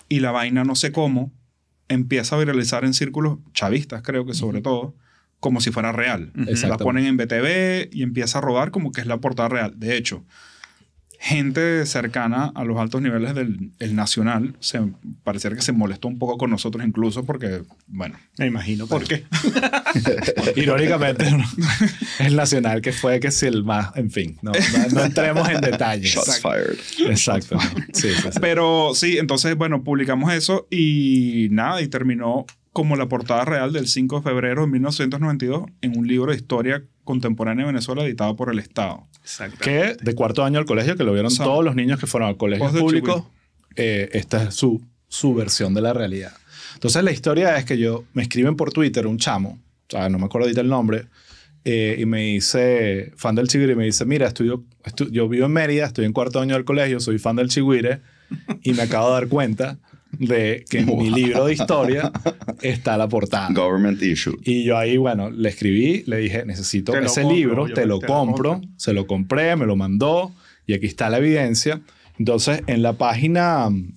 [0.08, 1.34] y la vaina no sé cómo
[1.90, 4.96] empieza a viralizar en círculos chavistas, creo que sobre todo,
[5.42, 6.32] como si fuera real.
[6.36, 9.74] La ponen en BTV y empieza a rodar como que es la portada real.
[9.78, 10.24] De hecho,
[11.22, 14.80] gente cercana a los altos niveles del el Nacional, se,
[15.24, 19.26] pareciera que se molestó un poco con nosotros incluso porque, bueno, Me imagino por qué.
[20.56, 21.44] Irónicamente, ¿no?
[22.20, 25.60] el nacional que fue que si el más, en fin, no, no, no entremos en
[25.60, 26.14] detalles.
[26.14, 27.12] Shots fired.
[27.12, 27.60] Exacto.
[27.94, 28.40] Sí, sí, sí.
[28.40, 33.88] Pero sí, entonces, bueno, publicamos eso y nada, y terminó como la portada real del
[33.88, 38.52] 5 de febrero de 1992 en un libro de historia contemporánea de Venezuela editado por
[38.52, 39.08] el Estado.
[39.60, 42.06] Que de cuarto año al colegio, que lo vieron O sea, todos los niños que
[42.08, 43.32] fueron al colegio público,
[43.76, 46.34] eh, esta es su, su versión de la realidad.
[46.76, 50.20] Entonces la historia es que yo me escriben por Twitter un chamo, o sea, no
[50.20, 51.06] me acuerdo ahorita el nombre,
[51.66, 55.48] eh, y me dice, fan del Chigüire, y me dice, mira, estudio, estu- yo vivo
[55.48, 58.02] en Mérida, estoy en cuarto año del colegio, soy fan del Chigüire,
[58.64, 59.78] y me acabo de dar cuenta
[60.12, 62.12] de que en mi libro de historia
[62.62, 63.50] está la portada.
[63.54, 64.36] Government issue.
[64.44, 68.08] Y yo ahí, bueno, le escribí, le dije, necesito ese compro, libro, te lo te
[68.08, 68.70] compro, compro.
[68.78, 70.32] se lo compré, me lo mandó
[70.66, 71.82] y aquí está la evidencia.
[72.18, 73.94] Entonces, en la página mm,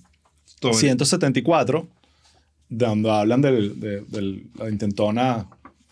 [0.60, 1.88] Todo 174,
[2.68, 5.48] donde hablan del, de, del- la intentona,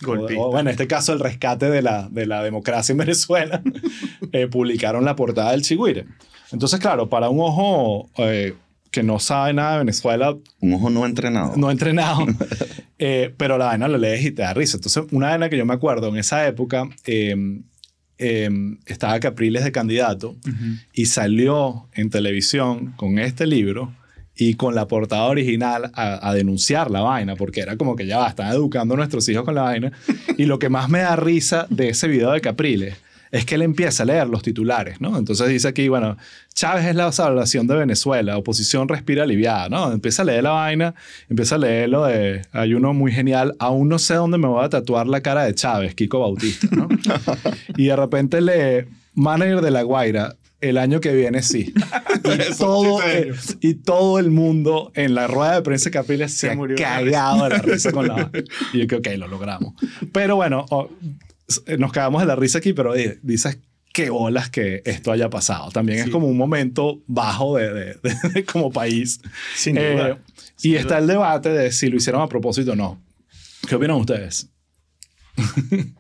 [0.07, 3.62] o, bueno, en este caso el rescate de la, de la democracia en Venezuela,
[4.33, 6.07] eh, publicaron la portada del Chigüire.
[6.53, 8.55] Entonces, claro, para un ojo eh,
[8.91, 11.57] que no sabe nada de Venezuela, Un ojo no entrenado.
[11.57, 12.26] no entrenado,
[12.99, 14.76] eh, pero la vaina lo lees y te da risa.
[14.76, 17.61] Entonces, una vaina que yo me acuerdo en esa época, eh,
[18.18, 18.51] eh,
[18.86, 20.36] estaba Capriles de candidato
[20.93, 23.95] y salió en televisión con este libro
[24.36, 28.18] y con la portada original a, a denunciar la vaina, porque era como que ya
[28.18, 29.93] va, están educando a nuestros hijos con la vaina.
[30.36, 32.97] Y lo que más me da risa de ese video de Capriles
[33.33, 35.16] es que él empieza a leer los titulares, ¿no?
[35.16, 36.16] Entonces dice aquí, bueno,
[36.53, 39.93] Chávez es la salvación de Venezuela, oposición respira aliviada, ¿no?
[39.93, 40.95] Empieza a leer la vaina,
[41.28, 44.64] empieza a leer lo de, hay uno muy genial, aún no sé dónde me voy
[44.64, 46.89] a tatuar la cara de Chávez, Kiko Bautista, ¿no?
[47.76, 51.72] y de repente lee, manager de La Guaira, el año que viene sí.
[52.22, 56.39] Y, todo, eh, y todo el mundo en la rueda de prensa de Capriles se,
[56.39, 58.31] Se ha murió cagado de la risa con la.
[58.72, 59.74] Y yo creo que ok, lo logramos.
[60.12, 60.66] Pero bueno,
[61.78, 63.59] nos cagamos de la risa aquí, pero eh, dices
[63.92, 65.70] qué bolas que esto haya pasado.
[65.70, 66.11] También es Sí.
[66.11, 67.94] como un momento bajo de, de-
[68.34, 69.20] de- como país.
[69.57, 70.18] Sin Eh, duda.
[70.59, 73.03] y Sin está el debate de si lo hicieron a propósito o no.
[73.68, 74.48] ¿Qué opinan ustedes?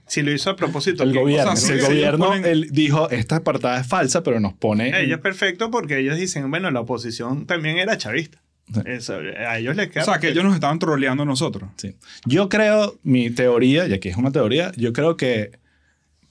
[0.06, 1.02] Si lo hizo a propósito.
[1.02, 4.38] El gobierno, o sea, si el gobierno ponen- él dijo esta apartada es falsa, pero
[4.40, 8.42] nos pone Ellos es perfecto porque ellos dicen, bueno, la oposición también era chavista.
[8.84, 11.70] Eso, a ellos les queda O sea, que ellos nos estaban troleando a nosotros.
[11.76, 11.96] Sí.
[12.26, 15.58] Yo creo, mi teoría, y aquí es una teoría, yo creo que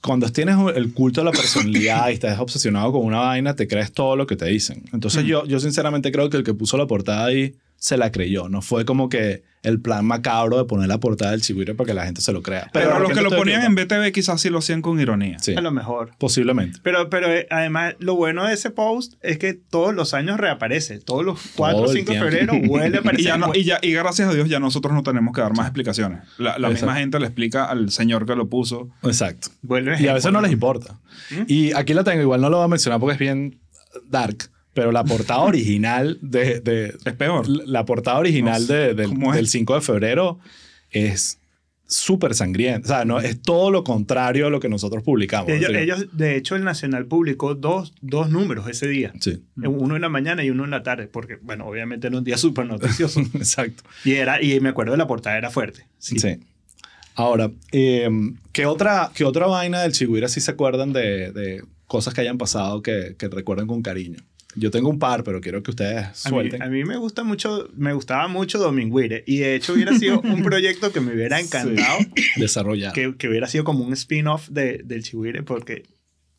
[0.00, 3.92] cuando tienes el culto a la personalidad y estás obsesionado con una vaina, te crees
[3.92, 4.84] todo lo que te dicen.
[4.92, 8.48] Entonces yo, yo sinceramente creo que el que puso la portada ahí se la creyó.
[8.48, 11.92] No fue como que el plan macabro de poner la portada del chigüire para que
[11.94, 12.70] la gente se lo crea.
[12.72, 13.74] Pero, los que lo ponían en.
[13.74, 15.38] BTV quizás sí lo hacían con ironía.
[15.38, 16.12] Sí, A lo mejor.
[16.18, 16.78] posiblemente.
[16.82, 20.98] Pero, pero eh, además, lo bueno de ese post es que todos los años reaparece.
[21.00, 23.20] Todos los 4 o Todo el 5 de febrero vuelve a aparecer.
[23.20, 25.54] Y, ya no- y, ya, y gracias a Dios ya nosotros no tenemos que dar
[25.56, 26.20] más explicaciones.
[26.38, 28.88] La, la misma gente le explica al señor que lo puso.
[29.02, 29.48] Exacto.
[29.62, 30.98] Vuelve Y a veces no les importa.
[31.30, 31.42] ¿Mm?
[31.48, 33.58] Y aquí la tengo, igual no lo voy a mencionar porque es bien
[34.08, 37.48] dark, pero la portada original de, de- Es peor.
[37.48, 40.38] la portada original No sé, de- del, del 5 de febrero
[40.90, 41.38] es
[41.86, 42.84] súper sangrienta.
[42.86, 45.50] O sea, no, es todo lo contrario a lo que nosotros publicamos.
[45.50, 49.12] Ellos, de hecho, el Nacional publicó dos, dos números ese día.
[49.20, 52.22] Sí, Uno en la mañana y uno en la tarde, porque, bueno, obviamente era un
[52.22, 53.20] día súper noticioso.
[53.34, 53.82] exacto.
[54.04, 55.84] y, era, y me acuerdo de la portada, era fuerte.
[55.98, 56.18] Sí.
[56.20, 56.38] Sí.
[57.16, 58.08] Ahora, eh,
[58.52, 62.38] ¿qué, otra, ¿qué otra vaina del Chigüira sí se acuerdan de, de cosas que hayan
[62.38, 64.20] pasado que, que recuerden con cariño?
[64.56, 66.62] Yo tengo un par, pero quiero que ustedes A mí, suelten.
[66.62, 70.42] a mí me gusta mucho, me gustaba mucho Dominguire y de hecho hubiera sido un
[70.42, 71.98] proyecto que me hubiera encantado
[72.36, 72.92] desarrollar.
[72.92, 75.84] que, que hubiera sido como un spin-off de, del Chihuire porque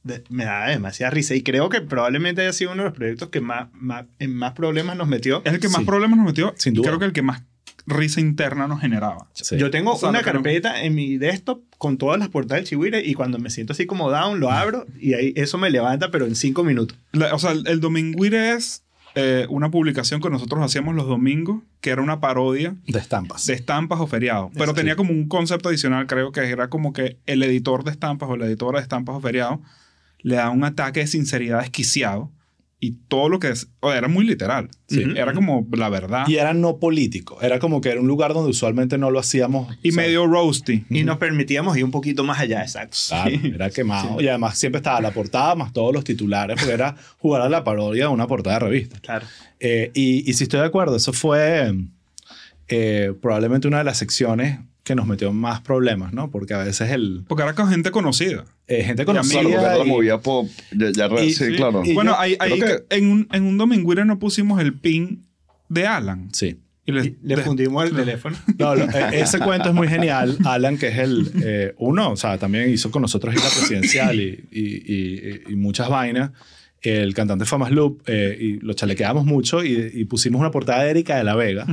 [0.04, 1.36] de- me da demasiada risa.
[1.36, 4.54] Y creo que probablemente haya sido uno de los proyectos que más, más, en más
[4.54, 5.42] problemas nos metió.
[5.46, 5.86] Es el que más Sí.
[5.86, 6.54] problemas nos metió.
[6.58, 6.88] Sin duda.
[6.90, 7.44] Creo que el que más
[7.88, 9.28] risa interna nos generaba.
[9.34, 9.58] Sí.
[9.58, 12.70] Yo tengo O sea, una no- carpeta en mi desktop con todas las portadas del
[12.70, 16.12] Chihuire y cuando me siento así como down, lo abro y ahí eso me levanta,
[16.12, 16.98] pero en cinco minutos.
[17.12, 18.84] La- o sea, el, el Dominguire es
[19.16, 23.46] eh, una publicación que nosotros hacíamos los domingos, que era una parodia De estampas.
[23.46, 24.52] de estampas o feriados.
[24.58, 28.30] Pero tenía como un concepto adicional, creo que era como que el editor de estampas
[28.30, 29.60] o la editora de estampas o feriados
[30.20, 32.32] le da un ataque de sinceridad desquiciado
[32.84, 34.68] y todo lo que es, o era muy literal.
[34.90, 35.04] Sí.
[35.16, 36.28] Era como la verdad.
[36.28, 37.40] Y era no político.
[37.40, 39.78] Era como que era un lugar donde usualmente no lo hacíamos.
[39.84, 40.84] Y sea, medio roasty.
[40.90, 42.98] Y nos permitíamos ir un poquito más allá, exacto.
[43.08, 44.20] Claro, era quemado.
[44.20, 47.64] Y además siempre estaba la portada más todos los titulares, porque era jugar a la
[47.64, 49.00] parodia de una portada de revista.
[49.00, 49.28] Claro.
[49.60, 51.72] Eh, y, y si estoy de acuerdo, eso fue
[52.68, 56.32] eh, probablemente una de las secciones que nos metió en más problemas, ¿no?
[56.32, 58.46] Porque a veces el, Porque era con gente conocida.
[58.68, 59.42] eh, gente conocida.
[59.42, 60.50] Claro, porque era la y- movida pop.
[60.76, 61.84] Ya, ya y- sí, sí, claro.
[61.86, 65.24] y- bueno, yo ahí, que en, un, en un Dominguire no pusimos el pin
[65.70, 66.30] de Alan.
[66.34, 66.58] Sí.
[66.84, 68.36] Y le, Y le de- fundimos el teléfono.
[68.58, 70.36] No, lo- eh, ese cuento es muy genial.
[70.46, 74.46] Alan, que es el eh, uno, o sea, también hizo con nosotros Isla Presidencial y,
[74.52, 76.32] y- y- y muchas vainas.
[76.82, 80.90] El cantante Famas Loop, eh, y lo chalequeamos mucho y, y pusimos una portada de
[80.90, 81.68] Erika de la Vega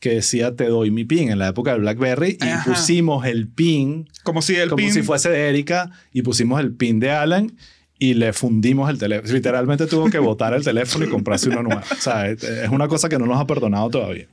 [0.00, 2.64] que decía Te doy mi pin en la época del Blackberry y Ajá.
[2.70, 4.92] pusimos el pin Como si el como pin...
[4.92, 7.52] si fuese de Erika y pusimos el pin de Alan
[7.98, 9.32] y le fundimos el teléfono.
[9.32, 11.82] Literalmente tuvo que botar el teléfono y comprarse uno nuevo.
[11.88, 14.26] O sea, es es una cosa que no nos ha perdonado todavía.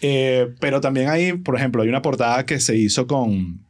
[0.00, 3.60] Eh, pero también hay, por ejemplo, hay una portada que se hizo con...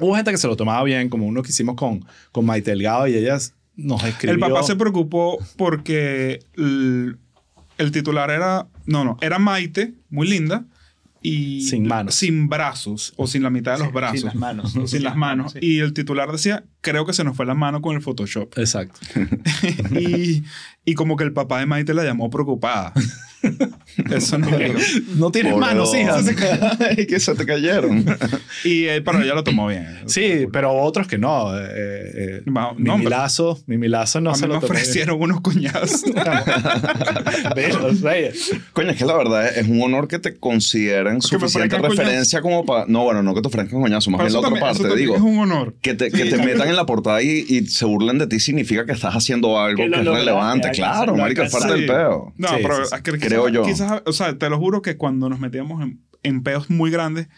[0.00, 2.02] Hubo gente que se lo tomaba bien, como uno que hicimos con,
[2.32, 4.34] con Maite Delgado y ellas nos escribió...
[4.34, 7.16] El papá se preocupó porque el,
[7.78, 8.66] el titular era...
[8.84, 9.16] No, no.
[9.22, 10.66] Era Maite, muy linda.
[11.22, 12.14] Y Sin manos.
[12.14, 13.14] Sin brazos.
[13.16, 14.20] O sin la mitad de los brazos.
[14.20, 14.74] Sin las manos.
[14.86, 15.52] Sin las manos.
[15.52, 15.58] Sí.
[15.62, 18.58] Y el titular decía, creo que se nos fue la mano con el Photoshop.
[18.58, 18.98] Exacto.
[19.98, 20.44] y,
[20.84, 22.92] y como que el papá de Maite la llamó preocupada.
[24.10, 24.48] Eso no.
[25.16, 26.20] No tienes Pobre manos, hija.
[26.88, 28.04] Ay, que se te cayeron.
[28.64, 29.86] Y eh, pero ella lo tomó bien.
[30.06, 31.56] Sí, pero otros que no.
[31.58, 32.96] Eh, eh, no, hombre.
[32.98, 34.72] Milazo, mi Milazo no a se mí me lo bien.
[34.72, 36.04] ofrecieron unos cuñados.
[38.72, 42.40] Coño, es que la verdad es un honor que te consideren Que me suficiente referencia
[42.40, 42.86] como para...
[42.86, 45.16] No, bueno, no que te ofrezcan coñazo, más bien la otra también- parte, digo.
[45.16, 45.74] es un honor.
[45.80, 48.86] Que te, que te metan en la portada y, y se burlen de ti significa
[48.86, 50.70] que estás haciendo algo Que que, lo es relevante.
[50.70, 52.32] Claro, lo marico, es parte del peo.
[52.36, 52.78] No, pero
[53.18, 53.62] Creo yo.
[53.62, 57.28] Quizás, o sea, te lo juro que cuando nos metíamos en, en peos muy grandes,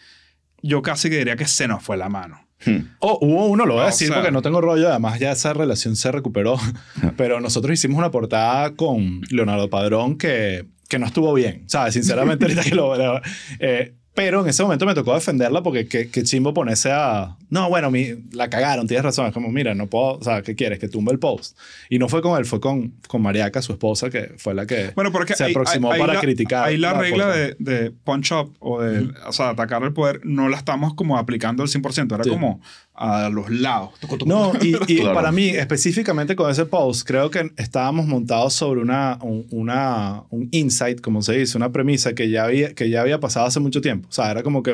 [0.61, 2.39] yo casi que diría que se nos fue la mano.
[2.65, 2.81] Hmm.
[2.99, 5.31] Oh, hubo uno, lo voy a O decir sea- porque no tengo rollo, además ya
[5.31, 6.57] esa relación se recuperó,
[7.17, 11.93] pero nosotros hicimos una portada con Leonardo Padrón que, que no estuvo bien, ¿sabes?
[11.95, 13.21] Sinceramente, ahorita que lo-
[13.59, 17.35] eh, pero en ese momento me tocó defenderla porque qué, qué chimbo ponerse a...
[17.49, 19.25] No, bueno, mi, la cagaron, tienes razón.
[19.25, 20.19] Es como, mira, no puedo...
[20.19, 20.77] O sea, ¿qué quieres?
[20.77, 21.57] Que tumbe el post.
[21.89, 24.91] Y no fue con él, fue con, con Mariaca, su esposa, que fue la que
[24.93, 26.65] Bueno, porque se aproximó ahí para la- criticar.
[26.67, 27.35] Ahí la, regla portada.
[27.47, 31.17] de, de punch up o de o sea, atacar al poder no la estamos como
[31.17, 32.13] aplicando al 100%.
[32.13, 32.29] Era Sí.
[32.29, 32.61] como
[33.03, 33.89] a los lados.
[34.25, 35.13] No, y, y Claro.
[35.15, 40.47] para mí, específicamente con ese post, creo que estábamos montados sobre una, un, una, un
[40.51, 43.81] insight, como se dice, una premisa que ya, había, que ya había pasado hace mucho
[43.81, 44.07] tiempo.
[44.09, 44.71] O sea, era como que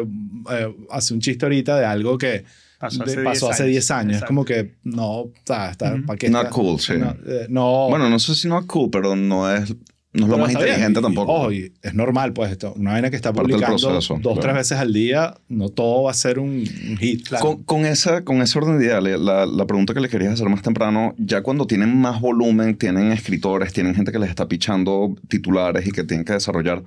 [0.52, 2.44] eh, hace un chiste ahorita de algo que
[2.80, 3.72] Pasó de- hace pasó 10 hace años.
[3.72, 4.18] 10 años.
[4.18, 6.06] Es como que no, o sea, está, Ujú.
[6.06, 6.54] ¿para qué Not está?
[6.56, 6.94] cool, sí.
[6.98, 9.74] No, eh, no- Bueno, no sé si no es cool, pero no es,
[10.18, 11.32] no es lo más inteligente Y- tampoco.
[11.34, 12.74] ojo, y es normal, pues, esto.
[12.76, 14.40] Una vaina que está publicando proceso, dos, claro.
[14.42, 16.50] tres veces al día, no todo va a ser un,
[16.90, 17.28] un hit.
[17.40, 20.50] Con, con esa, con ese orden de ideales, la, la pregunta que le querías hacer
[20.50, 25.16] más temprano, ya cuando tienen más volumen, tienen escritores, tienen gente que les está pichando
[25.28, 26.84] titulares y que tienen que desarrollar,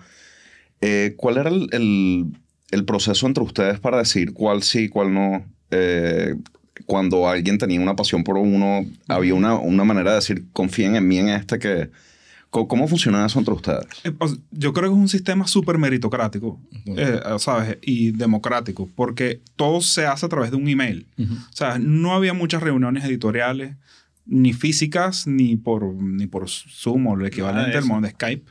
[0.81, 2.26] eh, ¿cuál era el, el-
[2.70, 5.45] el proceso entre ustedes para decir cuál sí, cuál no?
[5.72, 6.35] Eh,
[6.87, 11.07] cuando alguien tenía una pasión por uno, había una, una manera de decir, confíen en
[11.07, 11.91] mí en este que...
[12.51, 13.86] ¿Cómo, cómo funciona eso entre ustedes?
[14.05, 14.12] Eh,
[14.51, 17.78] Yo creo que es un sistema súper meritocrático, eh, ¿sabes?
[17.82, 21.07] Y democrático, porque todo se hace a través de un email.
[21.16, 21.34] Ujú.
[21.34, 23.76] O sea, no había muchas reuniones editoriales,
[24.26, 28.51] ni físicas, ni por, ni por Zoom o el equivalente al modo de Skype.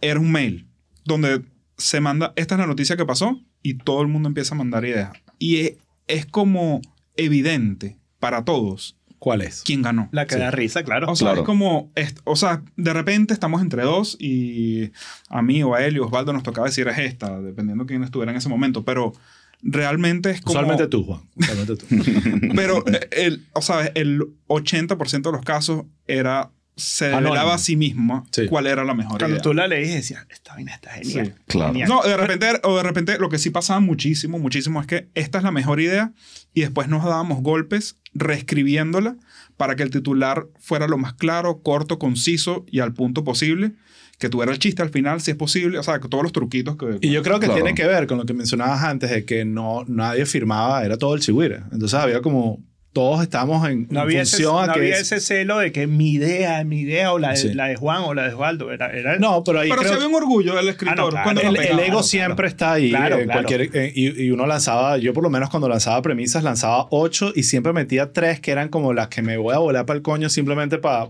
[0.00, 0.66] Era un mail
[1.04, 1.42] donde
[1.76, 4.84] se manda, esta es la noticia que pasó, y todo el mundo empieza a mandar
[4.84, 5.12] ideas.
[5.38, 5.72] Y es,
[6.06, 6.80] es como
[7.16, 9.62] evidente para todos ¿Cuál es?
[9.64, 10.10] quién ganó.
[10.12, 11.10] La que da risa, claro.
[11.10, 11.40] O sea, Claro.
[11.40, 14.90] es como, es- o sea, de repente estamos entre dos y
[15.30, 18.32] a mí o a él y Osvaldo nos tocaba decir es esta, dependiendo quién estuviera
[18.32, 19.14] en ese momento, pero
[19.62, 20.58] realmente es como...
[20.58, 21.22] Usualmente tú, Juan.
[21.36, 21.86] Usualmente tú.
[22.54, 27.28] Pero, eh, el, o sea, el 80% de los casos era se Anónimo.
[27.34, 28.46] revelaba a sí misma Sí.
[28.48, 29.42] cuál era la mejor Cuando idea.
[29.42, 31.26] tú la leís decías, esta vaina está genial.
[31.26, 31.32] Sí.
[31.46, 31.72] Claro.
[31.72, 31.88] Genial.
[31.88, 35.38] No, de repente, o de repente lo que sí pasaba muchísimo, muchísimo es que esta
[35.38, 36.12] es la mejor idea
[36.52, 39.16] y después nos dábamos golpes reescribiéndola
[39.56, 43.72] para que el titular fuera lo más claro, corto, conciso y al punto posible,
[44.18, 46.76] que tuviera el chiste al final si es posible, o sea, que todos los truquitos
[46.76, 46.98] que...
[47.00, 47.62] Y yo creo que Claro.
[47.62, 51.14] tiene que ver con lo que mencionabas antes de que no nadie firmaba, era todo
[51.14, 51.62] el chihuire.
[51.72, 52.60] Entonces había como
[52.94, 55.58] todos estábamos en, No en había, ese, función no a que había es- ese celo
[55.58, 57.52] de que mi idea, mi idea, o la de, Sí.
[57.52, 58.72] la de Juan o la de Osvaldo.
[58.72, 60.94] Era, era No, pero ahí Pero creo si había un orgullo del escritor.
[60.98, 61.24] Ah, no, claro.
[61.24, 61.72] cuando lo el, pegaba.
[61.74, 62.88] el ego claro, siempre está ahí.
[62.88, 63.18] Claro.
[63.30, 67.32] cualquier, eh, y, y uno lanzaba, yo por lo menos cuando lanzaba premisas, lanzaba ocho
[67.34, 70.02] y siempre metía tres que eran como las que me voy a volar para el
[70.02, 71.08] coño simplemente para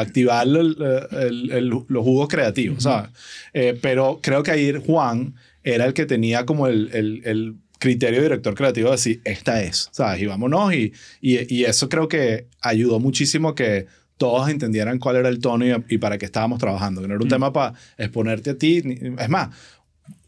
[0.00, 0.76] activar el-
[1.10, 3.10] el- el- los jugos creativos, ¿sabes?
[3.52, 8.22] Eh, pero creo que ahí Juan era el que tenía como el, el- el criterio
[8.22, 10.22] director creativo de decir, esta es, ¿sabes?
[10.22, 10.72] Y vámonos.
[10.74, 13.86] Y, y, y eso creo que ayudó muchísimo que
[14.18, 17.02] todos entendieran cuál era el tono y, y para qué estábamos trabajando.
[17.02, 18.82] Que no era un tema para exponerte a ti.
[19.18, 19.50] Es más,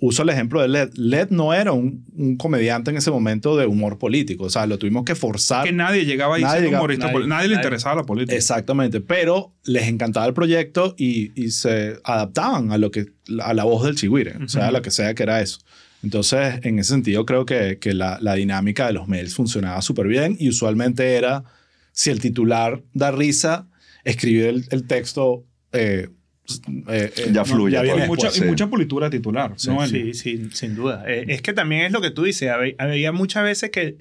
[0.00, 0.90] uso el ejemplo de Led.
[0.96, 4.44] Led no era un, un comediante en ese momento de humor político.
[4.44, 5.64] O sea, lo tuvimos que forzar.
[5.64, 7.06] Que nadie llegaba ahí Nadie llegaba- humorista.
[7.06, 7.64] nadie- Nadie, le nadie.
[7.64, 8.36] interesaba la política.
[8.36, 13.06] Exactamente, pero les encantaba el proyecto y, y se adaptaban a lo que
[13.42, 15.58] a la voz del chigüire, o sea, a lo que sea que era eso.
[16.02, 20.06] Entonces, en ese sentido, creo que, que la, la dinámica de los mails funcionaba súper
[20.06, 21.44] bien y usualmente era,
[21.92, 23.66] si el titular da risa,
[24.04, 25.44] escribir el, el texto...
[25.72, 26.08] eh,
[26.88, 28.04] eh, eh, Ya fluye, viene pues.
[28.06, 28.46] y, mucha, después.
[28.46, 29.52] y mucha politura titular.
[29.56, 29.86] Sí, ¿no?
[29.86, 31.04] Sí, sí, sin duda.
[31.06, 32.48] Eh, es que también es lo que tú dices.
[32.48, 33.98] Había, había muchas veces que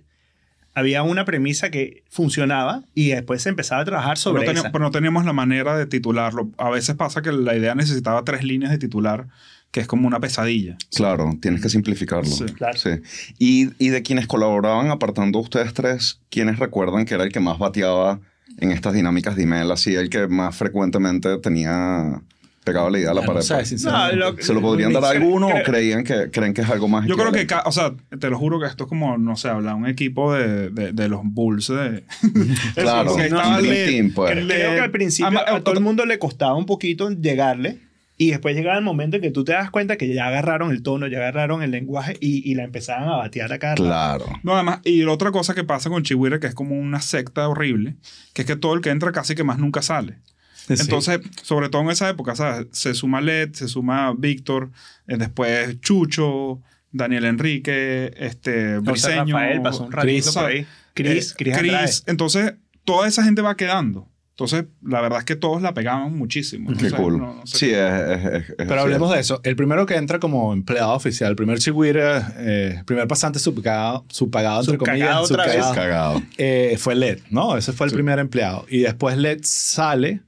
[0.73, 4.65] había una premisa que funcionaba y después se empezaba a trabajar pero, sobre no teníamos,
[4.65, 4.71] esa.
[4.71, 6.49] pero no teníamos la manera de titularlo.
[6.57, 9.27] A veces pasa que la idea necesitaba tres líneas de titular,
[9.71, 10.77] que es como una pesadilla.
[10.95, 12.29] Claro, tienes que simplificarlo.
[12.31, 12.45] Sí.
[12.45, 12.77] Claro.
[12.77, 12.89] Sí.
[13.37, 17.39] Y, y de quienes colaboraban, apartando a ustedes tres, ¿quiénes recuerdan que era el que
[17.39, 18.19] más bateaba
[18.59, 19.69] en estas dinámicas de email?
[19.71, 22.21] Así, el que más frecuentemente tenía
[22.63, 23.41] pegado la idea a la pared.
[23.49, 23.83] no pues.
[23.83, 26.69] No, lo- ¿Se lo podrían dar a Creo- alguno o creían que, creen que es
[26.69, 27.05] algo más?
[27.05, 29.73] Yo creo que, o sea, te lo juro que esto es como, no sé, habla
[29.75, 32.03] un equipo de, de, de los Bulls de...
[32.75, 34.31] Claro, dream Led, team, pues.
[34.31, 37.79] Creo, que al principio Ama- a todo el mundo le costaba un poquito llegarle
[38.17, 40.81] y después llegaba el momento en que tú te das cuenta que ya agarraron el
[40.81, 43.83] tono, ya agarraron el lenguaje y, y la empezaban a batear a cada rato.
[43.83, 44.25] Claro.
[44.41, 47.47] No, además, y la otra cosa que pasa con Chihuire, que es como una secta
[47.47, 47.95] horrible,
[48.33, 50.17] que es que todo el que entra casi que más nunca sale.
[50.55, 50.73] Sí.
[50.79, 52.67] Entonces, sobre todo en esa época, ¿sabes?
[52.71, 54.71] Se suma Led, se suma Víctor,
[55.07, 56.61] eh, después Chucho,
[56.91, 60.67] Daniel Enrique, este, Briseño, Rafael pasó un ratito Chris, por ahí.
[60.93, 62.03] Chris, eh, Chris.
[62.07, 64.09] Entonces, toda esa gente va quedando.
[64.39, 66.67] Entonces, la verdad es que todos la pegaban muchísimo.
[66.67, 67.17] Qué Entonces, cool.
[67.17, 69.41] no- no sé sí, qué- es, es- es- es Pero hablemos de eso.
[69.43, 74.59] El primero que entra como empleado oficial, el primer chigüire, eh, primer pasante subpagado, subpagado
[74.59, 75.65] entre Subcagado comillas, otra vez.
[75.65, 76.21] subcagado, cagado.
[76.37, 77.57] eh, fue LED, ¿no?
[77.57, 78.67] Ese fue el primer empleado.
[78.69, 80.21] Y después LED sale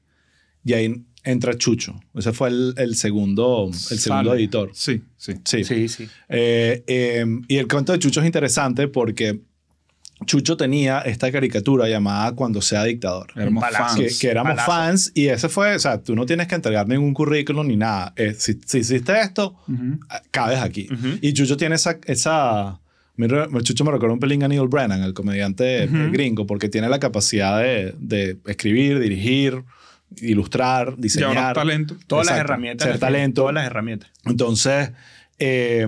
[0.65, 1.99] y ahí entra Chucho.
[2.15, 4.71] Ese fue el, el segundo, el segundo editor.
[4.73, 5.33] Sí, sí.
[5.45, 5.63] Sí.
[5.63, 6.09] Sí, sí.
[6.29, 9.41] Eh, eh, y el cuento de Chucho es interesante porque
[10.25, 13.31] Chucho tenía esta caricatura llamada Cuando sea dictador.
[13.35, 13.95] Éramos Palazo.
[13.95, 13.97] fans.
[13.97, 14.71] Que, que éramos Palazo.
[14.71, 18.13] fans y ese fue, o sea, tú no tienes que entregar ningún currículum ni nada.
[18.17, 19.99] Eh, si, si hiciste esto, Ujú.
[20.09, 20.87] ah, cabes aquí.
[20.91, 21.17] Ujú.
[21.21, 21.97] Y Chucho tiene esa...
[22.05, 22.79] esa
[23.15, 26.11] mira, Chucho me recuerda un pelín a Neil Brennan, el comediante eh, Ujú.
[26.11, 29.63] gringo, porque tiene la capacidad de, de escribir, dirigir,
[30.17, 31.53] ilustrar, Llevar diseñar.
[31.55, 31.95] talento.
[32.07, 32.51] Todas las Exacto.
[32.53, 32.85] herramientas.
[32.85, 33.41] Ser las talento.
[33.41, 34.09] Todas las herramientas.
[34.25, 34.91] Entonces,
[35.37, 35.87] eh,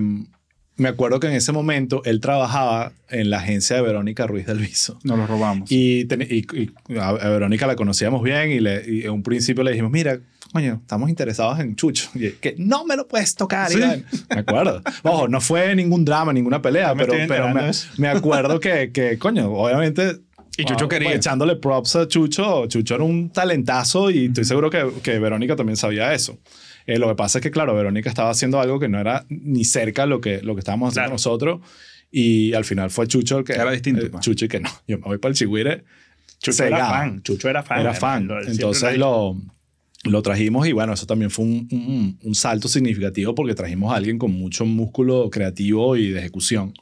[0.76, 4.58] me acuerdo que en ese momento él trabajaba en la agencia de Verónica Ruiz del
[4.58, 4.98] Viso.
[5.04, 5.70] Nos lo robamos.
[5.70, 9.62] Y, ten- y- y a Verónica la conocíamos bien y, le, y en un principio
[9.62, 10.18] le dijimos, mira,
[10.52, 12.10] coño, estamos interesados en Chucho.
[12.14, 13.68] Y él, que no me lo puedes tocar.
[13.70, 13.78] Sí.
[13.78, 14.04] Iván".
[14.30, 14.82] Me acuerdo.
[15.02, 19.18] Ojo, no fue ningún drama, ninguna pelea, me pero, pero me, me acuerdo que, que,
[19.18, 20.20] coño, obviamente...
[20.58, 21.14] Y Chucho quería.
[21.14, 22.66] Echándole props a Chucho.
[22.66, 26.38] Chucho era un talentazo y estoy seguro que, que Verónica también sabía eso.
[26.86, 29.64] Eh, lo que pasa es que, claro, Verónica estaba haciendo algo que no era ni
[29.64, 31.14] cerca lo que, lo que estábamos haciendo Claro.
[31.14, 31.60] nosotros.
[32.10, 33.54] Y al final fue Chucho el que...
[33.54, 34.22] Era distinto, eh, pues.
[34.24, 35.84] Chucho y que no, yo me voy para el Chigüire.
[36.40, 37.22] Chucho era fan.
[37.22, 37.80] Chucho era fan.
[37.80, 38.26] Era fan.
[38.26, 39.36] Lo- Entonces lo,
[40.04, 43.96] lo trajimos y bueno, eso también fue un, un- un salto significativo porque trajimos a
[43.96, 46.74] alguien con mucho músculo creativo y de ejecución.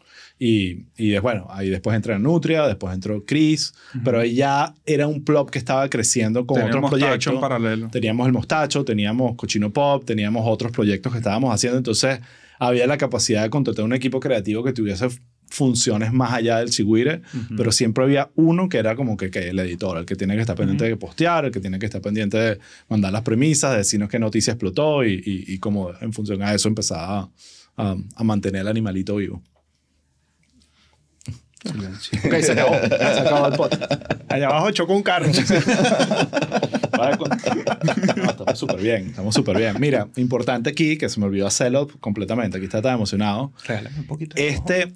[0.42, 5.22] Y, y bueno, ahí después entró Nutria, después entró Chris, pero ahí ya era un
[5.22, 7.34] plop que estaba creciendo con otros proyectos.
[7.34, 7.88] en paralelo.
[7.90, 11.76] Teníamos el Mostacho, teníamos Cochino Pop, teníamos otros proyectos que estábamos haciendo.
[11.76, 12.20] Entonces,
[12.58, 15.08] había la capacidad de contratar un equipo creativo que tuviese
[15.50, 17.20] funciones más allá del Chigüire,
[17.54, 20.40] pero siempre había uno que era como que, que el editor, el que tiene que
[20.40, 23.78] estar pendiente de postear, el que tiene que estar pendiente de mandar las premisas, de
[23.78, 27.28] decirnos qué noticia explotó y, y, y como en función a eso empezaba
[27.76, 29.42] a, a mantener el animalito vivo.
[31.64, 32.74] Ok, se acabó.
[32.88, 33.92] Se acabó el podcast.
[34.28, 35.26] Allá abajo chocó un carro.
[37.00, 39.76] No, estamos súper bien, estamos súper bien.
[39.80, 43.52] Mira, importante aquí, que se me olvidó hacerlo completamente, aquí está tan emocionado.
[43.66, 44.34] Regálame un poquito.
[44.34, 44.92] de Este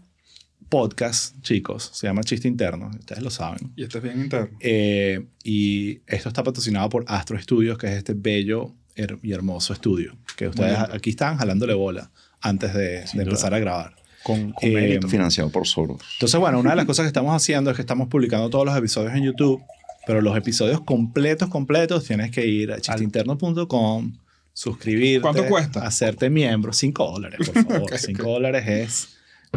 [0.69, 3.73] podcast, chicos, se llama Chiste Interno, ustedes lo saben.
[3.77, 4.57] Y este es bien interno.
[4.61, 9.73] Eh, y esto está patrocinado por Astro Studios, que es este bello her- y hermoso
[9.73, 12.11] estudio, que ustedes aquí están jalándole bola
[12.41, 13.95] antes de, empezar a grabar.
[14.25, 14.99] Con, con Eh.
[15.09, 16.01] Financiado por Soros.
[16.15, 18.77] Entonces, bueno, una de las cosas que estamos haciendo es que estamos publicando todos los
[18.77, 19.63] episodios en YouTube,
[20.07, 24.13] pero los episodios completos, completos, tienes que ir a chisteinterno.com,
[24.53, 25.21] suscribirte.
[25.23, 25.87] ¿Cuánto cuesta?
[25.87, 26.73] Hacerte miembro.
[26.73, 27.99] 5 dólares, por favor.
[27.99, 29.09] 5 dólares es,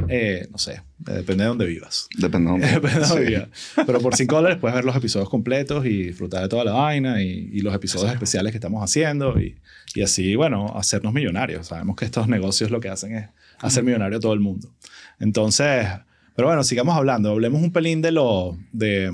[0.09, 2.07] eh, no sé, depende de dónde vivas.
[2.18, 2.68] Depende de dónde.
[2.80, 3.32] Depende de dónde Sí.
[3.34, 3.49] vivas.
[3.86, 7.22] Pero por 5 dólares puedes ver los episodios completos y disfrutar de toda la vaina
[7.22, 9.57] y, y los episodios especiales que estamos haciendo y,
[9.95, 11.68] y así, bueno, hacernos millonarios.
[11.68, 13.30] Sabemos que estos negocios lo que hacen es
[13.60, 14.74] hacer millonario a todo el mundo.
[15.20, 15.88] Entonces,
[16.36, 17.32] pero bueno, sigamos hablando.
[17.32, 19.12] Hablemos un pelín de lo, de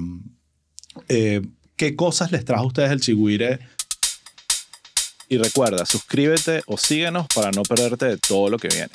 [1.07, 1.41] eh,
[1.75, 3.59] qué cosas les trajo a ustedes el chigüire.
[5.29, 8.91] Y recuerda, suscríbete o síguenos para no perderte de todo lo que viene.